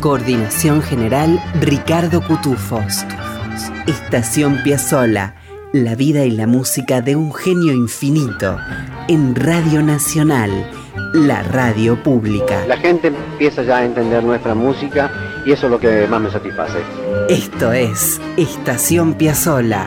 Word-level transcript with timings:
Coordinación 0.00 0.80
general 0.80 1.38
Ricardo 1.60 2.22
Cutufos. 2.22 3.04
Estación 3.86 4.62
Piazzola, 4.64 5.34
la 5.74 5.94
vida 5.94 6.24
y 6.24 6.30
la 6.30 6.46
música 6.46 7.02
de 7.02 7.16
un 7.16 7.34
genio 7.34 7.74
infinito 7.74 8.56
en 9.08 9.34
Radio 9.34 9.82
Nacional, 9.82 10.50
la 11.12 11.42
radio 11.42 12.02
pública. 12.02 12.64
La 12.66 12.78
gente 12.78 13.08
empieza 13.08 13.62
ya 13.62 13.78
a 13.78 13.84
entender 13.84 14.24
nuestra 14.24 14.54
música 14.54 15.12
y 15.44 15.52
eso 15.52 15.66
es 15.66 15.72
lo 15.72 15.78
que 15.78 16.06
más 16.06 16.22
me 16.22 16.30
satisface. 16.30 16.78
Esto 17.28 17.70
es 17.70 18.18
Estación 18.38 19.12
Piazzola. 19.12 19.86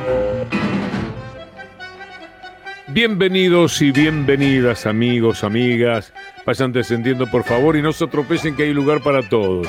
Bienvenidos 2.89 3.81
y 3.81 3.91
bienvenidas 3.91 4.85
amigos, 4.85 5.43
amigas. 5.43 6.13
Vayan 6.45 6.71
descendiendo 6.71 7.25
por 7.25 7.43
favor 7.43 7.75
y 7.75 7.81
no 7.81 7.91
se 7.93 8.03
atropellen 8.03 8.55
que 8.55 8.63
hay 8.63 8.73
lugar 8.75 9.01
para 9.01 9.27
todos. 9.27 9.67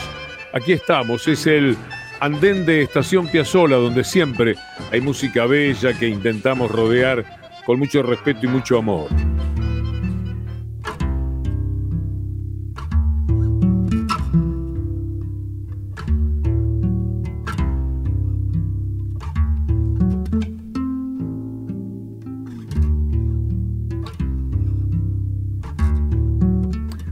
Aquí 0.54 0.70
estamos, 0.70 1.26
es 1.26 1.48
el 1.48 1.76
andén 2.20 2.64
de 2.64 2.82
Estación 2.82 3.26
Piazzola 3.26 3.74
donde 3.74 4.04
siempre 4.04 4.54
hay 4.92 5.00
música 5.00 5.46
bella 5.46 5.98
que 5.98 6.06
intentamos 6.06 6.70
rodear 6.70 7.24
con 7.66 7.80
mucho 7.80 8.05
respeto 8.05 8.46
y 8.46 8.48
mucho 8.48 8.78
amor. 8.78 9.08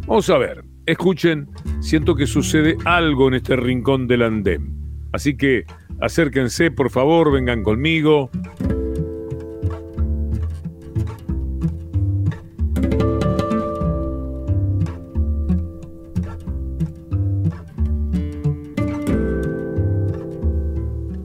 Vamos 0.06 0.30
a 0.30 0.38
ver, 0.38 0.62
escuchen, 0.86 1.48
siento 1.82 2.14
que 2.14 2.26
sucede 2.26 2.76
algo 2.84 3.28
en 3.28 3.34
este 3.34 3.56
rincón 3.56 4.06
del 4.06 4.22
andén. 4.22 4.78
Así 5.12 5.36
que 5.36 5.64
acérquense, 6.00 6.70
por 6.70 6.90
favor, 6.90 7.30
vengan 7.30 7.62
conmigo. 7.62 8.30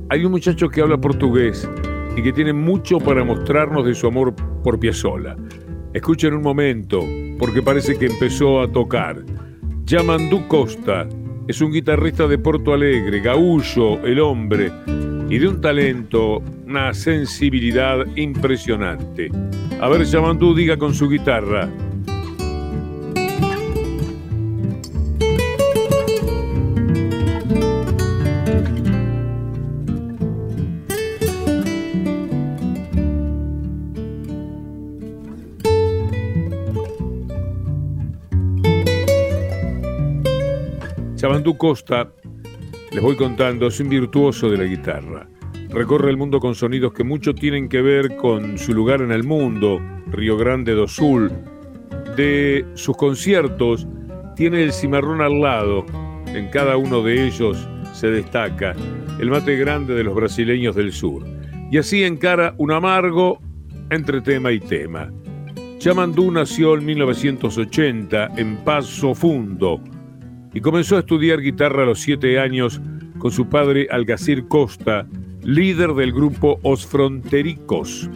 Hay 0.10 0.26
un 0.26 0.32
muchacho 0.32 0.70
que 0.70 0.82
habla 0.82 1.00
portugués 1.00 1.70
y 2.16 2.24
que 2.24 2.34
tiene 2.34 2.52
mucho 2.52 2.98
para 2.98 3.24
mostrarnos 3.24 3.86
de 3.86 3.94
su 3.94 4.08
amor 4.08 4.34
por 4.64 4.80
Piazzolla. 4.80 5.38
Escuchen 5.94 6.34
un 6.34 6.42
momento, 6.42 7.04
porque 7.38 7.62
parece 7.62 7.98
que 7.98 8.08
empezó 8.08 8.62
a 8.62 8.72
tocar. 8.72 9.24
Yamandú 9.88 10.46
Costa 10.50 11.08
es 11.48 11.62
un 11.62 11.72
guitarrista 11.72 12.28
de 12.28 12.38
Porto 12.38 12.74
Alegre, 12.74 13.22
gaullo, 13.22 14.06
el 14.06 14.20
hombre, 14.20 14.70
y 15.30 15.38
de 15.38 15.48
un 15.48 15.62
talento, 15.62 16.40
una 16.66 16.94
sensibilidad 16.94 18.06
impresionante. 18.18 19.30
A 19.80 19.88
ver, 19.88 20.04
Yamandú 20.04 20.54
diga 20.54 20.76
con 20.76 20.94
su 20.94 21.08
guitarra. 21.08 21.70
Chabandú 41.48 41.58
Costa, 41.58 42.12
les 42.92 43.02
voy 43.02 43.16
contando, 43.16 43.68
es 43.68 43.80
un 43.80 43.88
virtuoso 43.88 44.50
de 44.50 44.58
la 44.58 44.66
guitarra. 44.66 45.30
Recorre 45.70 46.10
el 46.10 46.18
mundo 46.18 46.42
con 46.42 46.56
sonidos 46.56 46.92
que 46.92 47.06
mucho 47.06 47.34
tienen 47.34 47.70
que 47.70 47.82
ver 47.82 48.18
con 48.18 48.58
su 48.58 48.74
lugar 48.74 49.02
en 49.02 49.14
el 49.14 49.24
mundo, 49.24 49.80
Río 50.08 50.36
Grande 50.36 50.74
do 50.74 50.90
Sul. 50.90 51.32
De 52.18 52.66
sus 52.74 52.98
conciertos 52.98 53.88
tiene 54.36 54.62
el 54.62 54.74
cimarrón 54.74 55.22
al 55.22 55.40
lado, 55.40 55.86
en 56.34 56.50
cada 56.50 56.76
uno 56.76 57.02
de 57.02 57.28
ellos 57.28 57.66
se 57.94 58.08
destaca 58.08 58.76
el 59.18 59.30
mate 59.30 59.56
grande 59.56 59.96
de 59.96 60.04
los 60.04 60.16
brasileños 60.16 60.76
del 60.76 60.92
sur. 60.92 61.24
Y 61.72 61.78
así 61.78 62.04
encara 62.04 62.56
un 62.58 62.74
amargo 62.74 63.40
entre 63.90 64.20
tema 64.20 64.52
y 64.52 64.60
tema. 64.60 65.14
Chamandú 65.78 66.30
nació 66.30 66.76
en 66.76 66.86
1980 66.86 68.32
en 68.36 68.58
Paso 68.66 69.16
Fundo, 69.16 69.80
y 70.58 70.60
comenzó 70.60 70.96
a 70.96 71.02
estudiar 71.02 71.40
guitarra 71.40 71.84
a 71.84 71.86
los 71.86 72.00
siete 72.00 72.40
años 72.40 72.82
con 73.20 73.32
su 73.32 73.48
padre 73.48 73.88
Algacir 73.92 74.48
Costa, 74.48 75.08
líder 75.44 75.94
del 75.94 76.12
grupo 76.12 76.60
Os 76.64 76.84
Frontericos, 76.84 78.10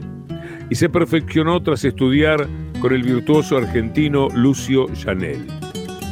y 0.72 0.74
se 0.74 0.90
perfeccionó 0.90 1.62
tras 1.62 1.86
estudiar 1.86 2.48
con 2.80 2.94
el 2.94 3.04
virtuoso 3.04 3.58
argentino 3.58 4.28
Lucio 4.34 4.88
Janel. 5.04 5.46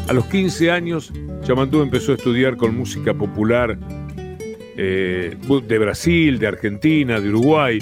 A 0.07 0.13
los 0.13 0.25
15 0.25 0.69
años, 0.69 1.11
Chamandú 1.41 1.81
empezó 1.81 2.11
a 2.11 2.15
estudiar 2.15 2.57
con 2.57 2.77
música 2.77 3.15
popular 3.15 3.79
eh, 4.77 5.35
de 5.67 5.79
Brasil, 5.79 6.37
de 6.37 6.45
Argentina, 6.45 7.19
de 7.19 7.29
Uruguay, 7.29 7.79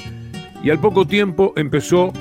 y 0.64 0.70
al 0.70 0.80
poco 0.80 1.06
tiempo 1.06 1.52
empezó 1.58 2.14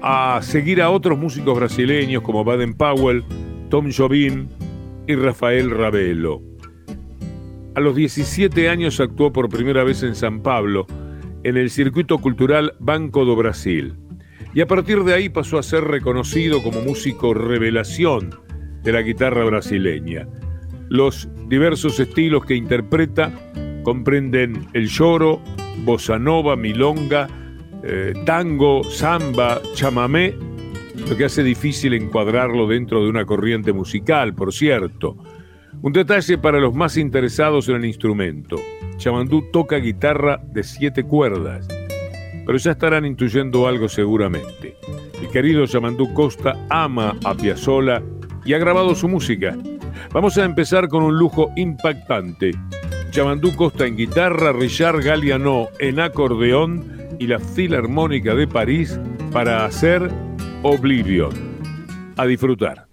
a 0.00 0.40
seguir 0.40 0.80
a 0.80 0.88
otros 0.88 1.18
músicos 1.18 1.54
brasileños 1.58 2.22
como 2.22 2.42
Baden 2.42 2.72
Powell, 2.72 3.22
Tom 3.68 3.90
Jobim, 3.94 4.48
y 5.08 5.16
Rafael 5.16 5.70
Ravelo. 5.70 6.42
A 7.74 7.80
los 7.80 7.96
17 7.96 8.68
años 8.68 9.00
actuó 9.00 9.32
por 9.32 9.48
primera 9.48 9.82
vez 9.82 10.02
en 10.02 10.14
San 10.14 10.42
Pablo, 10.42 10.86
en 11.44 11.56
el 11.56 11.70
circuito 11.70 12.18
cultural 12.18 12.74
Banco 12.78 13.24
do 13.24 13.34
Brasil, 13.34 13.96
y 14.52 14.60
a 14.60 14.66
partir 14.66 15.02
de 15.04 15.14
ahí 15.14 15.30
pasó 15.30 15.58
a 15.58 15.62
ser 15.62 15.84
reconocido 15.84 16.62
como 16.62 16.82
músico 16.82 17.32
revelación 17.32 18.30
de 18.82 18.92
la 18.92 19.00
guitarra 19.00 19.44
brasileña. 19.44 20.28
Los 20.90 21.28
diversos 21.48 21.98
estilos 21.98 22.44
que 22.44 22.54
interpreta 22.54 23.32
comprenden 23.84 24.66
el 24.74 24.88
lloro, 24.88 25.40
bossa 25.84 26.18
nova, 26.18 26.54
milonga, 26.54 27.28
eh, 27.82 28.12
tango, 28.26 28.84
samba, 28.84 29.62
chamamé 29.74 30.34
lo 31.08 31.16
que 31.16 31.24
hace 31.24 31.42
difícil 31.42 31.94
encuadrarlo 31.94 32.66
dentro 32.66 33.02
de 33.02 33.08
una 33.08 33.24
corriente 33.24 33.72
musical, 33.72 34.34
por 34.34 34.52
cierto. 34.52 35.16
Un 35.80 35.92
detalle 35.92 36.38
para 36.38 36.58
los 36.58 36.74
más 36.74 36.96
interesados 36.96 37.68
en 37.68 37.76
el 37.76 37.84
instrumento. 37.84 38.56
Chamandú 38.96 39.50
toca 39.52 39.76
guitarra 39.76 40.40
de 40.52 40.62
siete 40.62 41.04
cuerdas, 41.04 41.68
pero 42.44 42.58
ya 42.58 42.72
estarán 42.72 43.04
intuyendo 43.04 43.68
algo 43.68 43.88
seguramente. 43.88 44.76
El 45.20 45.28
querido 45.28 45.66
Chamandú 45.66 46.12
Costa 46.14 46.66
ama 46.68 47.16
a 47.24 47.34
Piazzolla 47.34 48.02
y 48.44 48.54
ha 48.54 48.58
grabado 48.58 48.94
su 48.94 49.08
música. 49.08 49.56
Vamos 50.12 50.36
a 50.38 50.44
empezar 50.44 50.88
con 50.88 51.02
un 51.02 51.18
lujo 51.18 51.52
impactante. 51.56 52.52
Chamandú 53.10 53.54
Costa 53.54 53.86
en 53.86 53.96
guitarra, 53.96 54.52
Richard 54.52 55.02
Galliano 55.02 55.68
en 55.78 56.00
acordeón 56.00 56.84
y 57.18 57.26
la 57.26 57.38
Filarmónica 57.38 58.34
de 58.34 58.46
París 58.46 58.98
para 59.32 59.64
hacer 59.64 60.10
Oblivion. 60.64 61.30
A 62.16 62.26
disfrutar. 62.26 62.87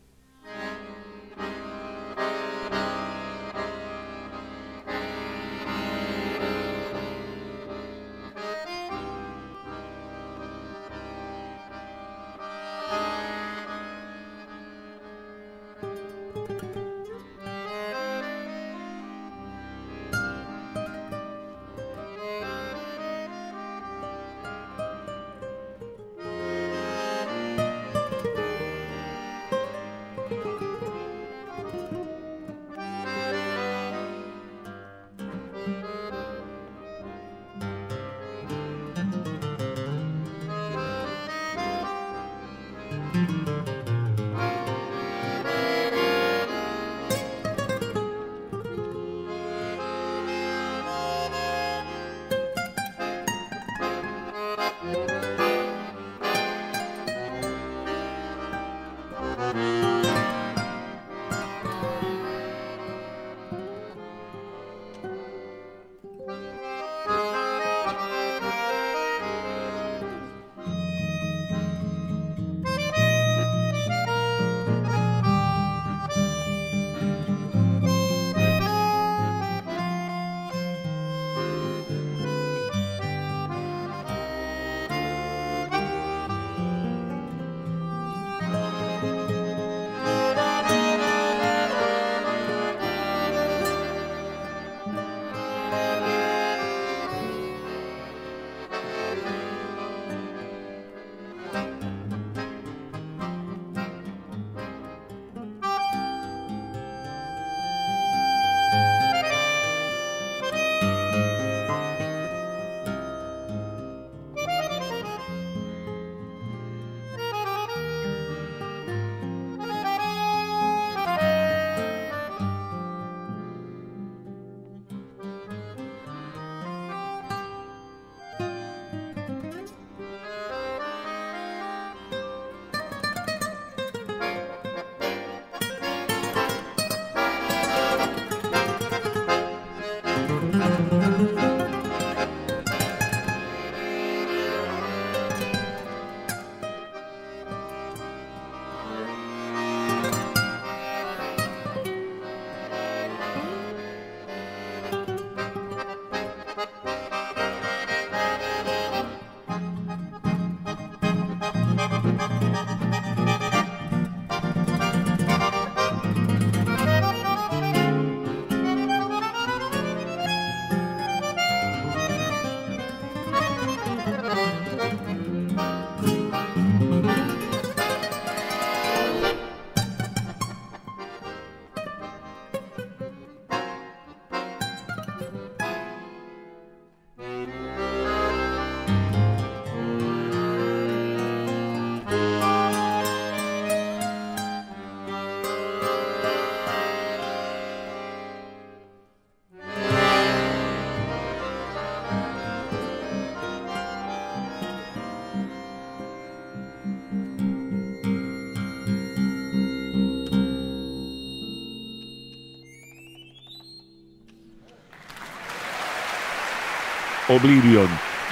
Oblivion 217.30 217.88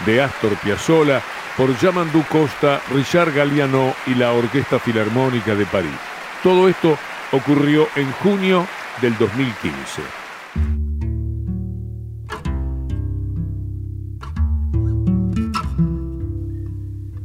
de 0.05 0.21
Astor 0.21 0.55
Piazzolla 0.57 1.21
por 1.57 1.75
Yamandú 1.77 2.23
Costa, 2.29 2.81
Richard 2.93 3.33
Galliano 3.33 3.93
y 4.07 4.15
la 4.15 4.33
Orquesta 4.33 4.79
Filarmónica 4.79 5.55
de 5.55 5.65
París. 5.65 5.91
Todo 6.41 6.67
esto 6.67 6.97
ocurrió 7.31 7.87
en 7.95 8.11
junio 8.11 8.65
del 9.01 9.17
2015. 9.17 10.01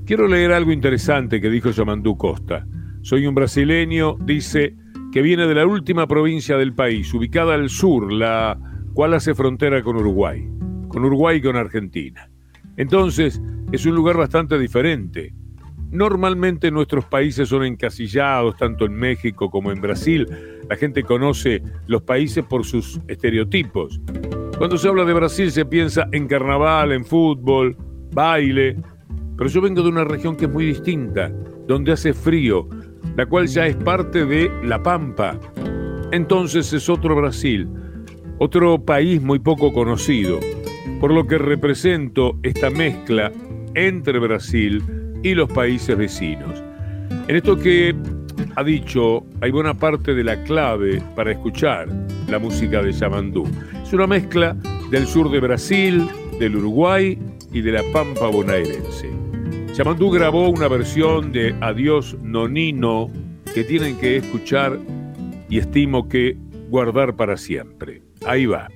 Quiero 0.05 0.27
leer 0.27 0.53
algo 0.53 0.73
interesante 0.73 1.41
que 1.41 1.51
dijo 1.51 1.71
Yamandú 1.71 2.17
Costa. 2.17 2.67
Soy 3.03 3.27
un 3.27 3.35
brasileño, 3.35 4.17
dice, 4.21 4.75
que 5.13 5.23
viene 5.23 5.47
de 5.47 5.55
la 5.55 5.67
última 5.67 6.07
provincia 6.07 6.57
del 6.57 6.75
país, 6.75 7.13
ubicada 7.13 7.55
al 7.55 7.69
sur, 7.69 8.13
la 8.13 8.59
cual 8.95 9.15
hace 9.15 9.35
frontera 9.35 9.83
con 9.83 9.97
Uruguay, 9.97 10.49
con 10.89 11.05
Uruguay 11.05 11.39
y 11.39 11.43
con 11.43 11.57
Argentina. 11.57 12.31
Entonces, 12.77 13.41
es 13.73 13.87
un 13.87 13.95
lugar 13.95 14.17
bastante 14.17 14.59
diferente. 14.59 15.35
Normalmente 15.91 16.71
nuestros 16.71 17.07
países 17.07 17.49
son 17.49 17.65
encasillados, 17.65 18.57
tanto 18.57 18.85
en 18.85 18.93
México 18.93 19.51
como 19.51 19.73
en 19.73 19.81
Brasil. 19.81 20.27
La 20.69 20.77
gente 20.77 21.03
conoce 21.03 21.63
los 21.87 22.03
países 22.03 22.45
por 22.45 22.65
sus 22.65 23.01
estereotipos. 23.09 24.01
Cuando 24.59 24.77
se 24.77 24.89
habla 24.89 25.05
de 25.05 25.15
Brasil 25.15 25.51
se 25.51 25.65
piensa 25.65 26.09
en 26.13 26.27
carnaval, 26.27 26.93
en 26.93 27.05
fútbol, 27.05 27.77
baile, 28.13 28.77
pero 29.37 29.49
yo 29.49 29.61
vengo 29.61 29.83
de 29.83 29.89
una 29.89 30.05
región 30.05 30.37
que 30.37 30.47
es 30.47 30.51
muy 30.51 30.67
distinta, 30.67 31.33
donde 31.67 31.93
hace 31.93 32.13
frío, 32.13 32.69
la 33.17 33.25
cual 33.25 33.47
ya 33.47 33.67
es 33.67 33.77
parte 33.77 34.27
de 34.27 34.51
La 34.65 34.83
Pampa. 34.83 35.39
Entonces 36.11 36.73
es 36.73 36.89
otro 36.89 37.15
Brasil, 37.15 37.69
otro 38.39 38.85
país 38.85 39.23
muy 39.23 39.39
poco 39.39 39.73
conocido, 39.73 40.41
por 41.01 41.13
lo 41.13 41.27
que 41.27 41.39
represento 41.39 42.39
esta 42.43 42.71
mezcla 42.71 43.33
entre 43.75 44.19
Brasil 44.19 44.83
y 45.23 45.35
los 45.35 45.51
países 45.51 45.97
vecinos. 45.97 46.63
En 47.29 47.37
esto 47.37 47.57
que 47.57 47.95
ha 48.57 48.65
dicho, 48.65 49.25
hay 49.41 49.51
buena 49.51 49.75
parte 49.75 50.15
de 50.15 50.25
la 50.25 50.43
clave 50.45 51.03
para 51.15 51.33
escuchar 51.33 51.89
la 52.29 52.39
música 52.39 52.83
de 52.83 52.93
Yamandú. 52.93 53.47
Es 53.83 53.93
una 53.93 54.07
mezcla 54.07 54.57
del 54.91 55.07
sur 55.07 55.31
de 55.31 55.41
Brasil, 55.41 56.09
del 56.39 56.57
Uruguay 56.57 57.19
y 57.53 57.61
de 57.61 57.73
la 57.73 57.83
Pampa 57.93 58.29
bonaerense. 58.29 59.11
Yamandú 59.75 60.11
grabó 60.11 60.49
una 60.49 60.69
versión 60.69 61.33
de 61.33 61.55
Adiós 61.61 62.17
Nonino 62.23 63.11
que 63.55 63.65
tienen 63.65 63.97
que 63.99 64.17
escuchar 64.17 64.79
y 65.49 65.59
estimo 65.59 66.09
que 66.09 66.37
guardar 66.69 67.17
para 67.17 67.37
siempre. 67.37 68.03
Ahí 68.27 68.47
va. 68.47 68.69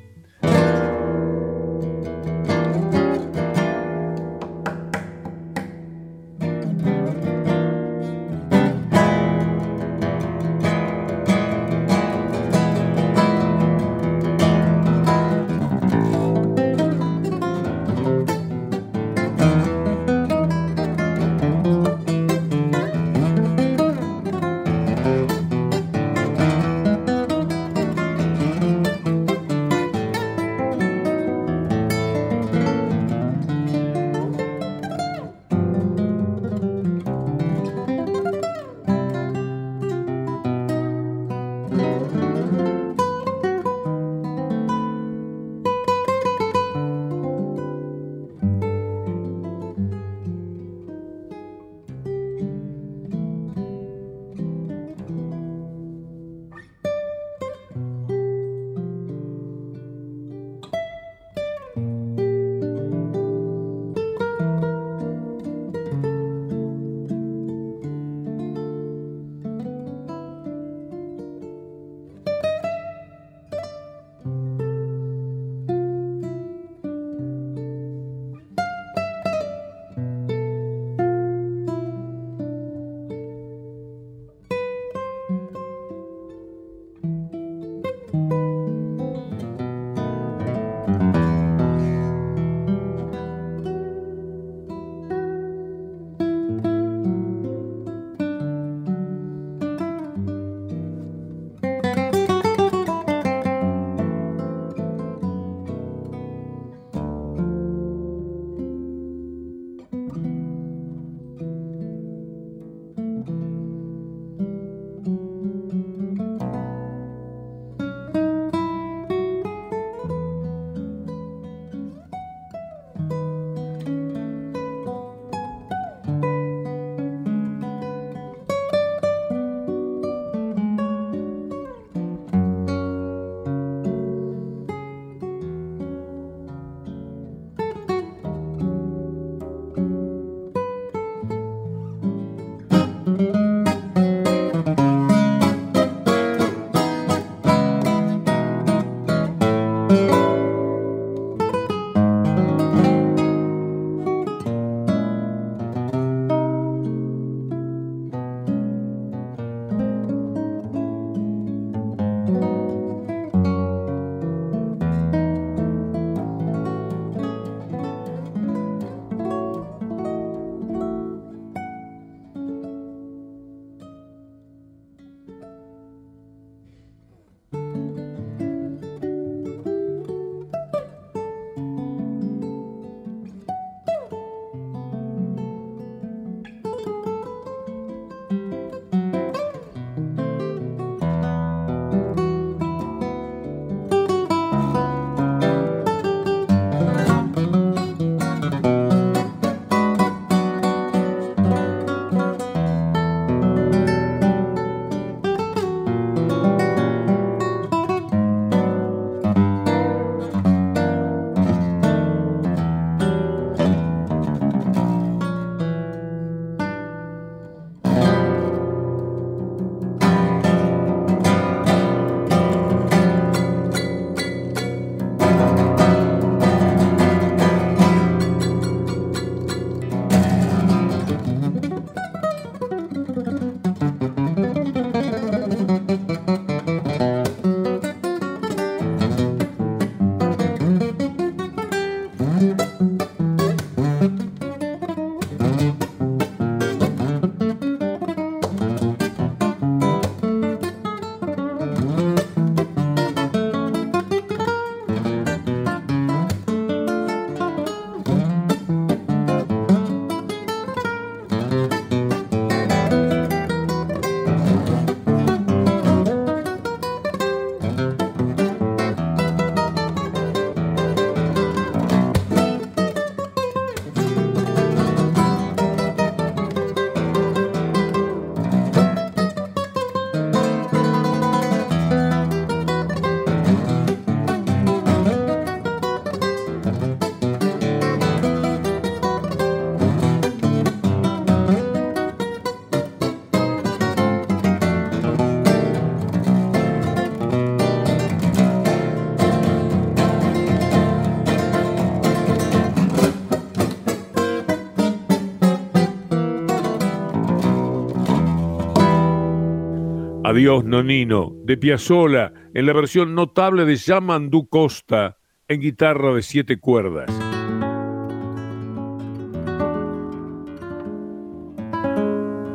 Adiós 310.32 310.64
Nonino, 310.64 311.30
de 311.44 311.58
Piazzola, 311.58 312.32
en 312.54 312.64
la 312.64 312.72
versión 312.72 313.14
notable 313.14 313.66
de 313.66 313.76
Yamandú 313.76 314.48
Costa, 314.48 315.18
en 315.46 315.60
guitarra 315.60 316.14
de 316.14 316.22
siete 316.22 316.58
cuerdas. 316.58 317.10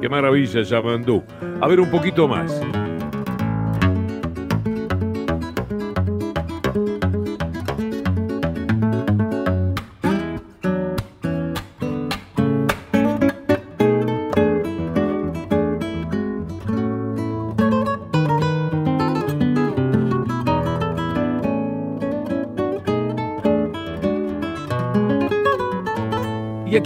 Qué 0.01 0.10
maravilla 0.10 0.63
Yamandú. 0.63 1.24
A 1.62 1.67
ver 1.67 1.79
un 1.79 1.91
poquito 1.91 2.27
más. 2.27 2.60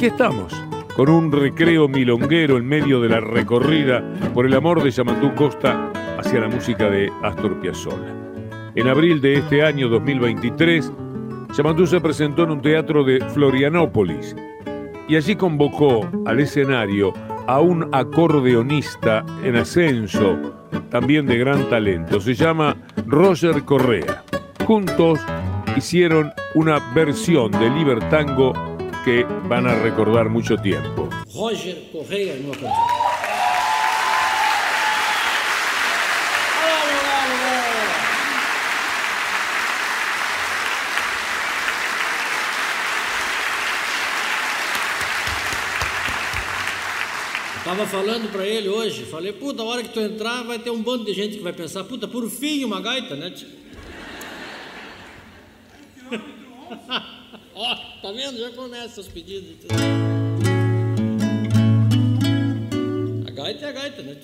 Aquí 0.01 0.07
estamos, 0.07 0.51
con 0.95 1.11
un 1.11 1.31
recreo 1.31 1.87
milonguero 1.87 2.57
en 2.57 2.65
medio 2.65 2.99
de 3.01 3.09
la 3.09 3.19
recorrida 3.19 4.03
por 4.33 4.47
el 4.47 4.55
amor 4.55 4.81
de 4.81 4.89
Yamandú 4.89 5.35
Costa 5.35 5.91
hacia 6.17 6.39
la 6.39 6.47
música 6.47 6.89
de 6.89 7.11
Astor 7.21 7.59
Piazzolla. 7.59 8.11
En 8.73 8.87
abril 8.87 9.21
de 9.21 9.35
este 9.35 9.63
año 9.63 9.89
2023, 9.89 10.91
Yamandú 11.55 11.85
se 11.85 12.01
presentó 12.01 12.45
en 12.45 12.49
un 12.49 12.61
teatro 12.63 13.03
de 13.03 13.19
Florianópolis 13.29 14.35
y 15.07 15.17
allí 15.17 15.35
convocó 15.35 16.09
al 16.25 16.39
escenario 16.39 17.13
a 17.45 17.59
un 17.59 17.87
acordeonista 17.91 19.23
en 19.43 19.55
ascenso, 19.57 20.35
también 20.89 21.27
de 21.27 21.37
gran 21.37 21.69
talento. 21.69 22.19
Se 22.19 22.33
llama 22.33 22.75
Roger 23.05 23.61
Correa. 23.65 24.23
Juntos 24.65 25.19
hicieron 25.77 26.31
una 26.55 26.79
versión 26.95 27.51
de 27.51 27.69
Libertango 27.69 28.70
que 29.03 29.25
van 29.47 29.67
a 29.67 29.75
recordar 29.75 30.29
mucho 30.29 30.57
tiempo. 30.57 31.09
Roger 31.33 31.89
Correa 31.91 32.35
no 32.35 32.51
canción. 32.51 32.71
Tava 47.63 47.85
falando 47.85 48.29
para 48.31 48.45
ele 48.45 48.67
hoje, 48.67 49.05
falei, 49.05 49.31
puta, 49.31 49.61
a 49.61 49.65
hora 49.65 49.83
que 49.83 49.89
tu 49.89 49.99
entrar 49.99 50.43
vai 50.43 50.57
ter 50.59 50.71
um 50.71 50.81
bando 50.81 51.05
de 51.05 51.13
gente 51.13 51.37
que 51.37 51.43
vai 51.43 51.53
pensar, 51.53 51.83
puta, 51.83 52.07
por 52.07 52.27
fim 52.29 52.65
uma 52.65 52.81
gaita, 52.81 53.15
né? 53.15 53.31
Ó, 57.53 57.75
tá 58.01 58.11
vendo? 58.11 58.39
Já 58.39 58.51
começa 58.51 59.01
os 59.01 59.07
pedidos. 59.07 59.65
A 63.27 63.31
gaita 63.31 63.65
é 63.65 63.69
a 63.69 63.71
gaita, 63.71 64.01
né? 64.01 64.15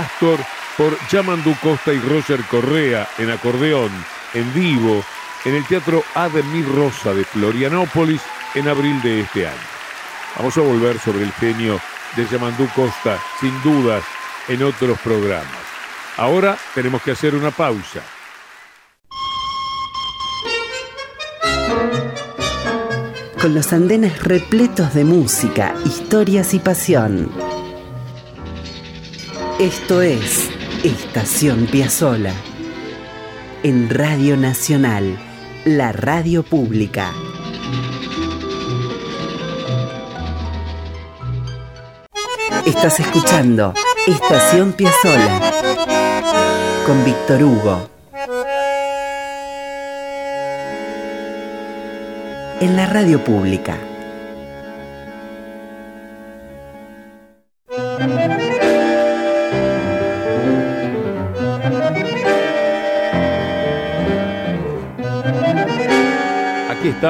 Astor 0.00 0.38
por 0.76 0.96
Yamandu 1.08 1.54
Costa 1.62 1.92
y 1.92 1.98
Roger 2.00 2.40
Correa 2.50 3.08
en 3.18 3.30
acordeón, 3.30 3.90
en 4.34 4.52
vivo, 4.54 5.04
en 5.44 5.54
el 5.54 5.66
Teatro 5.66 6.02
Ademir 6.14 6.66
Rosa 6.68 7.12
de 7.14 7.24
Florianópolis 7.24 8.22
en 8.54 8.68
abril 8.68 9.00
de 9.02 9.20
este 9.20 9.46
año. 9.46 9.56
Vamos 10.36 10.56
a 10.56 10.62
volver 10.62 10.98
sobre 10.98 11.24
el 11.24 11.32
genio 11.32 11.80
de 12.16 12.26
Yamandú 12.26 12.68
Costa, 12.74 13.18
sin 13.40 13.62
dudas, 13.62 14.04
en 14.48 14.62
otros 14.62 14.98
programas. 15.00 15.46
Ahora 16.16 16.56
tenemos 16.74 17.02
que 17.02 17.12
hacer 17.12 17.34
una 17.34 17.50
pausa. 17.50 18.00
Con 23.40 23.54
los 23.54 23.72
andenes 23.72 24.22
repletos 24.22 24.92
de 24.92 25.04
música, 25.04 25.74
historias 25.84 26.52
y 26.52 26.58
pasión. 26.58 27.49
Esto 29.60 30.00
es 30.00 30.48
Estación 30.84 31.66
Piazzola. 31.66 32.32
En 33.62 33.90
Radio 33.90 34.38
Nacional, 34.38 35.18
la 35.66 35.92
radio 35.92 36.42
pública. 36.42 37.12
Estás 42.64 43.00
escuchando 43.00 43.74
Estación 44.06 44.72
Piazzola 44.72 45.52
con 46.86 47.04
Víctor 47.04 47.42
Hugo. 47.42 47.90
En 52.62 52.76
la 52.76 52.86
radio 52.86 53.22
pública. 53.22 53.89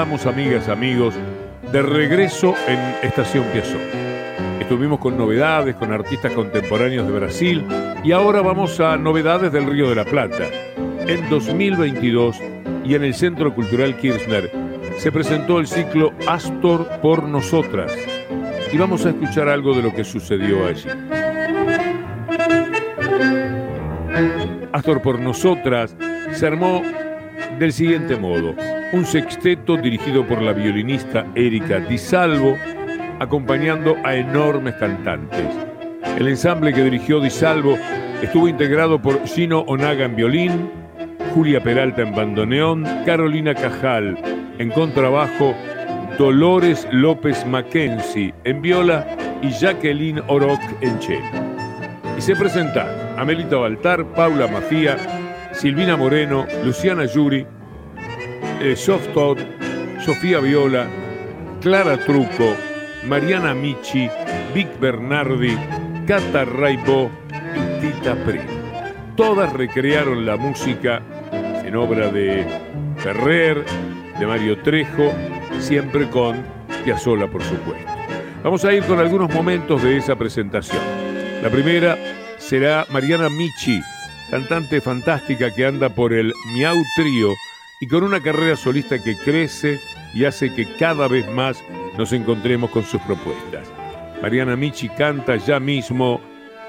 Estamos, 0.00 0.24
amigas, 0.24 0.70
amigos, 0.70 1.14
de 1.72 1.82
regreso 1.82 2.54
en 2.66 2.78
Estación 3.06 3.44
Piazzola. 3.52 3.84
Estuvimos 4.58 4.98
con 4.98 5.18
novedades, 5.18 5.76
con 5.76 5.92
artistas 5.92 6.32
contemporáneos 6.32 7.06
de 7.06 7.12
Brasil 7.12 7.66
y 8.02 8.12
ahora 8.12 8.40
vamos 8.40 8.80
a 8.80 8.96
novedades 8.96 9.52
del 9.52 9.66
Río 9.66 9.90
de 9.90 9.96
la 9.96 10.06
Plata. 10.06 10.44
En 11.06 11.28
2022 11.28 12.38
y 12.82 12.94
en 12.94 13.04
el 13.04 13.12
Centro 13.12 13.54
Cultural 13.54 13.94
Kirchner 13.98 14.50
se 14.96 15.12
presentó 15.12 15.58
el 15.58 15.66
ciclo 15.66 16.14
Astor 16.26 16.88
por 17.02 17.24
Nosotras 17.24 17.92
y 18.72 18.78
vamos 18.78 19.04
a 19.04 19.10
escuchar 19.10 19.50
algo 19.50 19.74
de 19.74 19.82
lo 19.82 19.94
que 19.94 20.04
sucedió 20.04 20.66
allí. 20.66 20.88
Astor 24.72 25.02
por 25.02 25.18
Nosotras 25.18 25.94
se 26.32 26.46
armó 26.46 26.82
del 27.58 27.74
siguiente 27.74 28.16
modo. 28.16 28.54
Un 28.92 29.06
sexteto 29.06 29.76
dirigido 29.76 30.26
por 30.26 30.42
la 30.42 30.52
violinista 30.52 31.24
Erika 31.36 31.78
Di 31.78 31.96
Salvo, 31.96 32.56
acompañando 33.20 33.96
a 34.02 34.16
enormes 34.16 34.74
cantantes. 34.74 35.46
El 36.18 36.26
ensamble 36.26 36.72
que 36.72 36.82
dirigió 36.82 37.20
Di 37.20 37.30
Salvo 37.30 37.78
estuvo 38.20 38.48
integrado 38.48 39.00
por 39.00 39.24
Gino 39.28 39.60
Onaga 39.60 40.06
en 40.06 40.16
violín, 40.16 40.70
Julia 41.32 41.62
Peralta 41.62 42.02
en 42.02 42.16
bandoneón, 42.16 42.84
Carolina 43.06 43.54
Cajal 43.54 44.18
en 44.58 44.70
contrabajo, 44.70 45.54
Dolores 46.18 46.88
López 46.90 47.46
Mackenzie 47.46 48.34
en 48.42 48.60
viola 48.60 49.06
y 49.40 49.50
Jacqueline 49.50 50.20
Oroc 50.26 50.60
en 50.80 51.00
cello. 51.00 51.20
Y 52.18 52.20
se 52.20 52.34
presentaron 52.34 52.92
Amelita 53.16 53.56
Baltar, 53.56 54.04
Paula 54.16 54.48
Mafía, 54.48 54.96
Silvina 55.52 55.96
Moreno, 55.96 56.44
Luciana 56.64 57.04
Yuri, 57.04 57.46
eh, 58.60 58.76
Soft 58.76 59.08
Sofía 60.04 60.40
Viola, 60.40 60.86
Clara 61.60 61.98
Truco, 62.04 62.54
Mariana 63.04 63.54
Michi, 63.54 64.08
Vic 64.54 64.68
Bernardi, 64.78 65.56
Cata 66.06 66.44
Raibo 66.44 67.10
y 67.54 67.80
Tita 67.80 68.14
Pri. 68.24 68.40
Todas 69.16 69.52
recrearon 69.52 70.24
la 70.24 70.36
música 70.36 71.02
en 71.64 71.76
obra 71.76 72.10
de 72.10 72.46
Ferrer, 72.98 73.64
de 74.18 74.26
Mario 74.26 74.58
Trejo, 74.62 75.12
siempre 75.58 76.08
con 76.08 76.42
Piazzolla, 76.84 77.26
por 77.26 77.42
supuesto. 77.42 77.90
Vamos 78.42 78.64
a 78.64 78.72
ir 78.72 78.82
con 78.84 78.98
algunos 78.98 79.32
momentos 79.34 79.82
de 79.82 79.98
esa 79.98 80.16
presentación. 80.16 80.82
La 81.42 81.50
primera 81.50 81.98
será 82.38 82.86
Mariana 82.90 83.28
Michi, 83.28 83.80
cantante 84.30 84.80
fantástica 84.80 85.54
que 85.54 85.66
anda 85.66 85.90
por 85.90 86.12
el 86.12 86.32
Miau 86.54 86.76
Trío 86.96 87.34
y 87.80 87.88
con 87.88 88.04
una 88.04 88.22
carrera 88.22 88.56
solista 88.56 89.02
que 89.02 89.16
crece 89.16 89.80
y 90.14 90.26
hace 90.26 90.54
que 90.54 90.76
cada 90.76 91.08
vez 91.08 91.28
más 91.32 91.56
nos 91.96 92.12
encontremos 92.12 92.70
con 92.70 92.84
sus 92.84 93.00
propuestas. 93.02 93.66
Mariana 94.22 94.54
Michi 94.54 94.88
canta 94.90 95.36
ya 95.36 95.58
mismo 95.58 96.20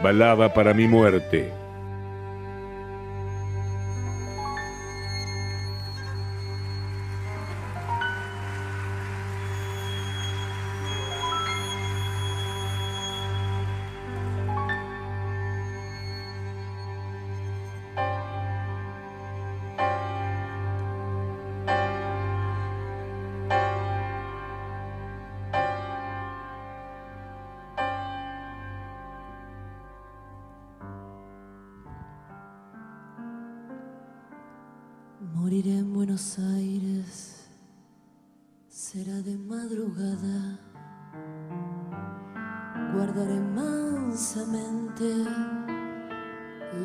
Balada 0.01 0.51
para 0.53 0.73
mi 0.73 0.87
muerte. 0.87 1.60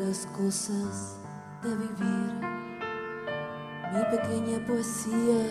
las 0.00 0.26
cosas 0.34 1.18
de 1.62 1.68
vivir. 1.68 2.32
Mi 3.92 4.02
pequeña 4.10 4.58
poesía 4.66 5.44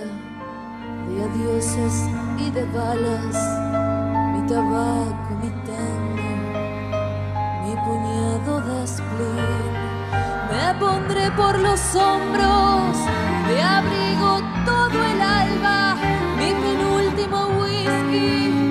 de 1.08 1.24
adioses 1.24 2.10
y 2.40 2.50
de 2.50 2.66
balas, 2.66 3.36
mi 4.34 4.48
tabaco, 4.48 5.30
mi 5.44 5.50
tango, 5.64 6.32
mi 7.64 7.76
puñado 7.86 8.62
de 8.62 8.88
spleen. 8.88 9.76
Me 10.50 10.80
pondré 10.80 11.30
por 11.32 11.60
los 11.60 11.96
hombros 11.96 12.98
de 13.48 13.62
abrigo 13.62 14.42
todo 14.66 15.04
el 15.04 15.22
alba, 15.22 15.96
mi 16.38 16.52
penúltimo 16.54 17.48
whisky. 17.62 18.65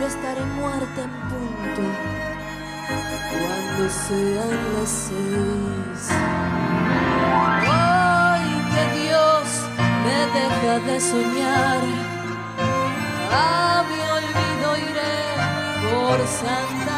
yo 0.00 0.06
estaré 0.06 0.40
muerta 0.40 1.02
en 1.02 1.10
punto 1.28 1.82
cuando 3.30 3.82
sean 4.06 4.56
las 4.74 4.88
seis. 4.88 6.02
Hoy 7.68 8.46
que 8.72 8.84
Dios 8.98 9.46
me 10.04 10.18
deja 10.38 10.74
de 10.88 11.00
soñar, 11.00 11.82
a 13.30 13.84
mi 13.88 14.00
olvido 14.18 14.68
iré 14.88 15.16
por 15.90 16.18
Santa. 16.26 16.89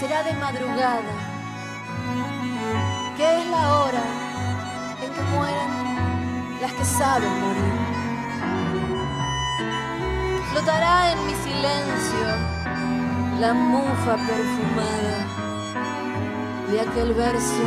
Será 0.00 0.22
de 0.22 0.32
madrugada, 0.32 1.14
que 3.18 3.38
es 3.38 3.46
la 3.48 3.74
hora 3.80 4.02
en 5.02 5.12
que 5.12 5.22
mueren 5.34 5.72
las 6.62 6.72
que 6.72 6.84
saben 6.86 7.30
morir. 7.42 7.74
Flotará 10.52 11.12
en 11.12 11.26
mi 11.26 11.34
silencio 11.34 12.26
la 13.40 13.52
mufa 13.52 14.16
perfumada 14.16 15.18
de 16.70 16.80
aquel 16.80 17.12
verso 17.12 17.66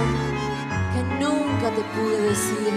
que 0.91 1.03
nunca 1.23 1.69
te 1.69 1.83
pude 1.93 2.19
decir. 2.29 2.73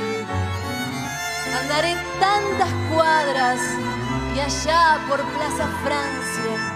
Andaré 1.62 1.96
tantas 2.20 2.70
cuadras 2.92 3.58
y 4.34 4.38
allá 4.38 4.98
por 5.08 5.22
Plaza 5.22 5.66
Francia, 5.82 6.75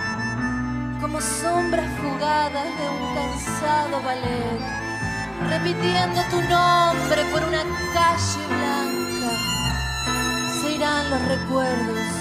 como 1.01 1.21
sombras 1.21 1.91
fugadas 1.99 2.65
de 2.79 2.89
un 2.89 3.15
cansado 3.15 4.03
ballet, 4.03 4.61
repitiendo 5.49 6.21
tu 6.31 6.41
nombre 6.43 7.25
por 7.33 7.43
una 7.43 7.63
calle 7.95 8.47
blanca, 8.49 9.33
se 10.61 10.73
irán 10.73 11.11
los 11.11 11.23
recuerdos 11.23 12.20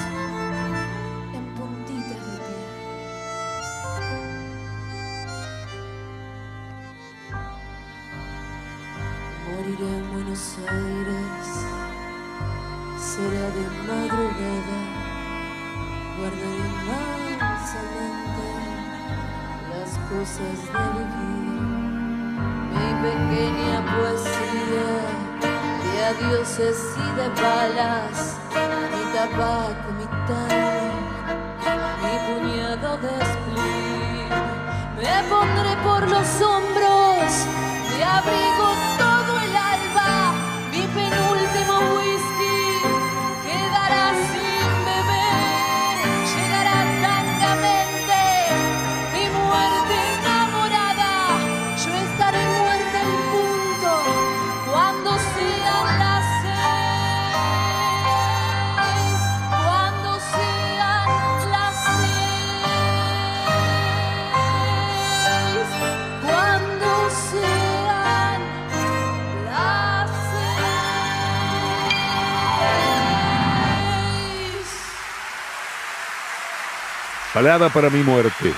Balada 77.40 77.70
para 77.70 77.90
mi 77.90 78.04
muerte, 78.04 78.52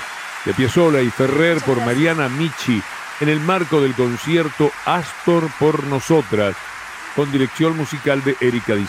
de 0.44 0.54
Piazzolla 0.54 1.00
y 1.02 1.08
Ferrer 1.08 1.58
por 1.64 1.76
Mariana 1.86 2.28
Michi, 2.28 2.82
en 3.20 3.28
el 3.28 3.38
marco 3.38 3.80
del 3.80 3.94
concierto 3.94 4.72
Astor 4.84 5.48
por 5.60 5.84
Nosotras, 5.84 6.56
con 7.14 7.30
dirección 7.30 7.76
musical 7.76 8.24
de 8.24 8.34
Erika 8.40 8.74
Di. 8.74 8.84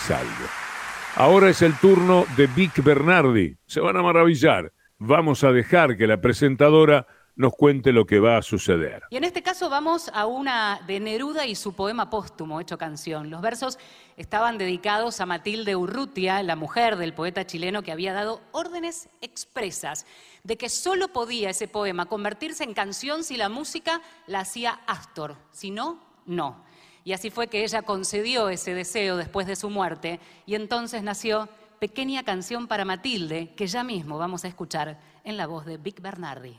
Ahora 1.16 1.52
es 1.52 1.62
el 1.62 1.76
turno 1.76 2.26
de 2.36 2.48
Vic 2.48 2.84
Bernardi. 2.84 3.56
Se 3.68 3.82
van 3.82 3.96
a 3.96 4.02
maravillar. 4.02 4.74
Vamos 4.98 5.44
a 5.44 5.52
dejar 5.52 5.96
que 5.96 6.08
la 6.08 6.20
presentadora 6.20 7.06
nos 7.36 7.54
cuente 7.54 7.92
lo 7.92 8.06
que 8.06 8.20
va 8.20 8.38
a 8.38 8.42
suceder. 8.42 9.04
Y 9.12 9.18
en 9.18 9.24
este 9.24 9.44
caso 9.44 9.70
vamos 9.70 10.10
a 10.14 10.26
una 10.26 10.82
de 10.88 11.00
Neruda 11.00 11.46
y 11.46 11.54
su 11.54 11.76
poema 11.76 12.10
póstumo 12.10 12.60
hecho 12.60 12.80
canción. 12.80 13.30
Los 13.30 13.42
versos 13.42 13.78
estaban 14.17 14.58
dedicados 14.58 15.21
a 15.21 15.26
Matilde 15.26 15.76
Urrutia, 15.76 16.43
la 16.43 16.56
mujer 16.56 16.97
del 16.97 17.13
poeta 17.13 17.45
chileno 17.45 17.84
que 17.84 17.91
había 17.91 18.13
dado 18.13 18.41
órdenes 18.52 19.10
expresas 19.21 20.06
de 20.43 20.58
que 20.58 20.69
solo 20.69 21.08
podía 21.10 21.49
ese 21.49 21.67
poema 21.67 22.06
convertirse 22.06 22.63
en 22.63 22.73
canción 22.73 23.23
si 23.23 23.38
la 23.38 23.49
música 23.49 24.02
la 24.28 24.41
hacía 24.41 24.82
Astor, 24.88 25.36
si 25.52 25.71
no, 25.71 25.99
no. 26.26 26.63
Y 27.04 27.13
así 27.13 27.30
fue 27.30 27.47
que 27.47 27.63
ella 27.63 27.82
concedió 27.82 28.49
ese 28.49 28.73
deseo 28.73 29.17
después 29.17 29.47
de 29.47 29.56
su 29.56 29.69
muerte 29.69 30.19
y 30.45 30.56
entonces 30.56 31.04
nació 31.04 31.49
Pequeña 31.80 32.23
canción 32.23 32.67
para 32.67 32.86
Matilde, 32.86 33.54
que 33.56 33.67
ya 33.67 33.84
mismo 33.84 34.17
vamos 34.17 34.45
a 34.45 34.47
escuchar 34.47 35.02
en 35.26 35.36
la 35.36 35.47
voz 35.47 35.65
de 35.65 35.76
Vic 35.76 36.02
Bernardi. 36.02 36.58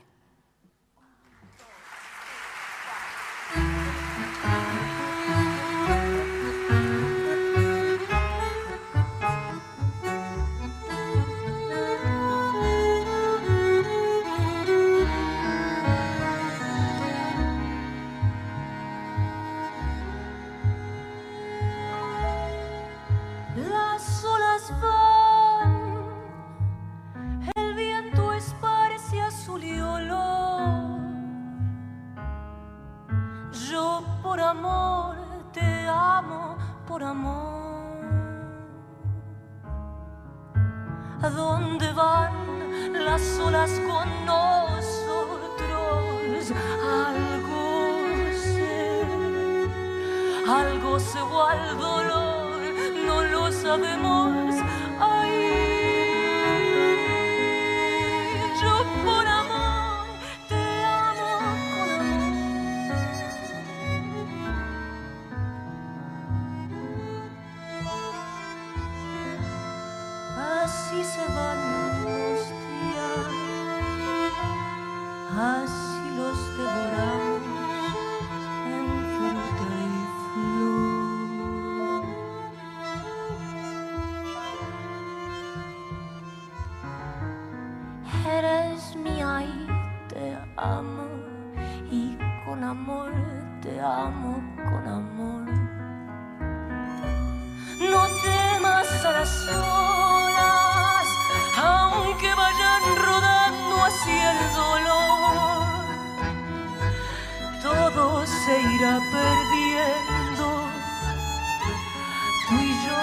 tú 112.47 112.55
y 112.59 112.71
yo 112.85 112.99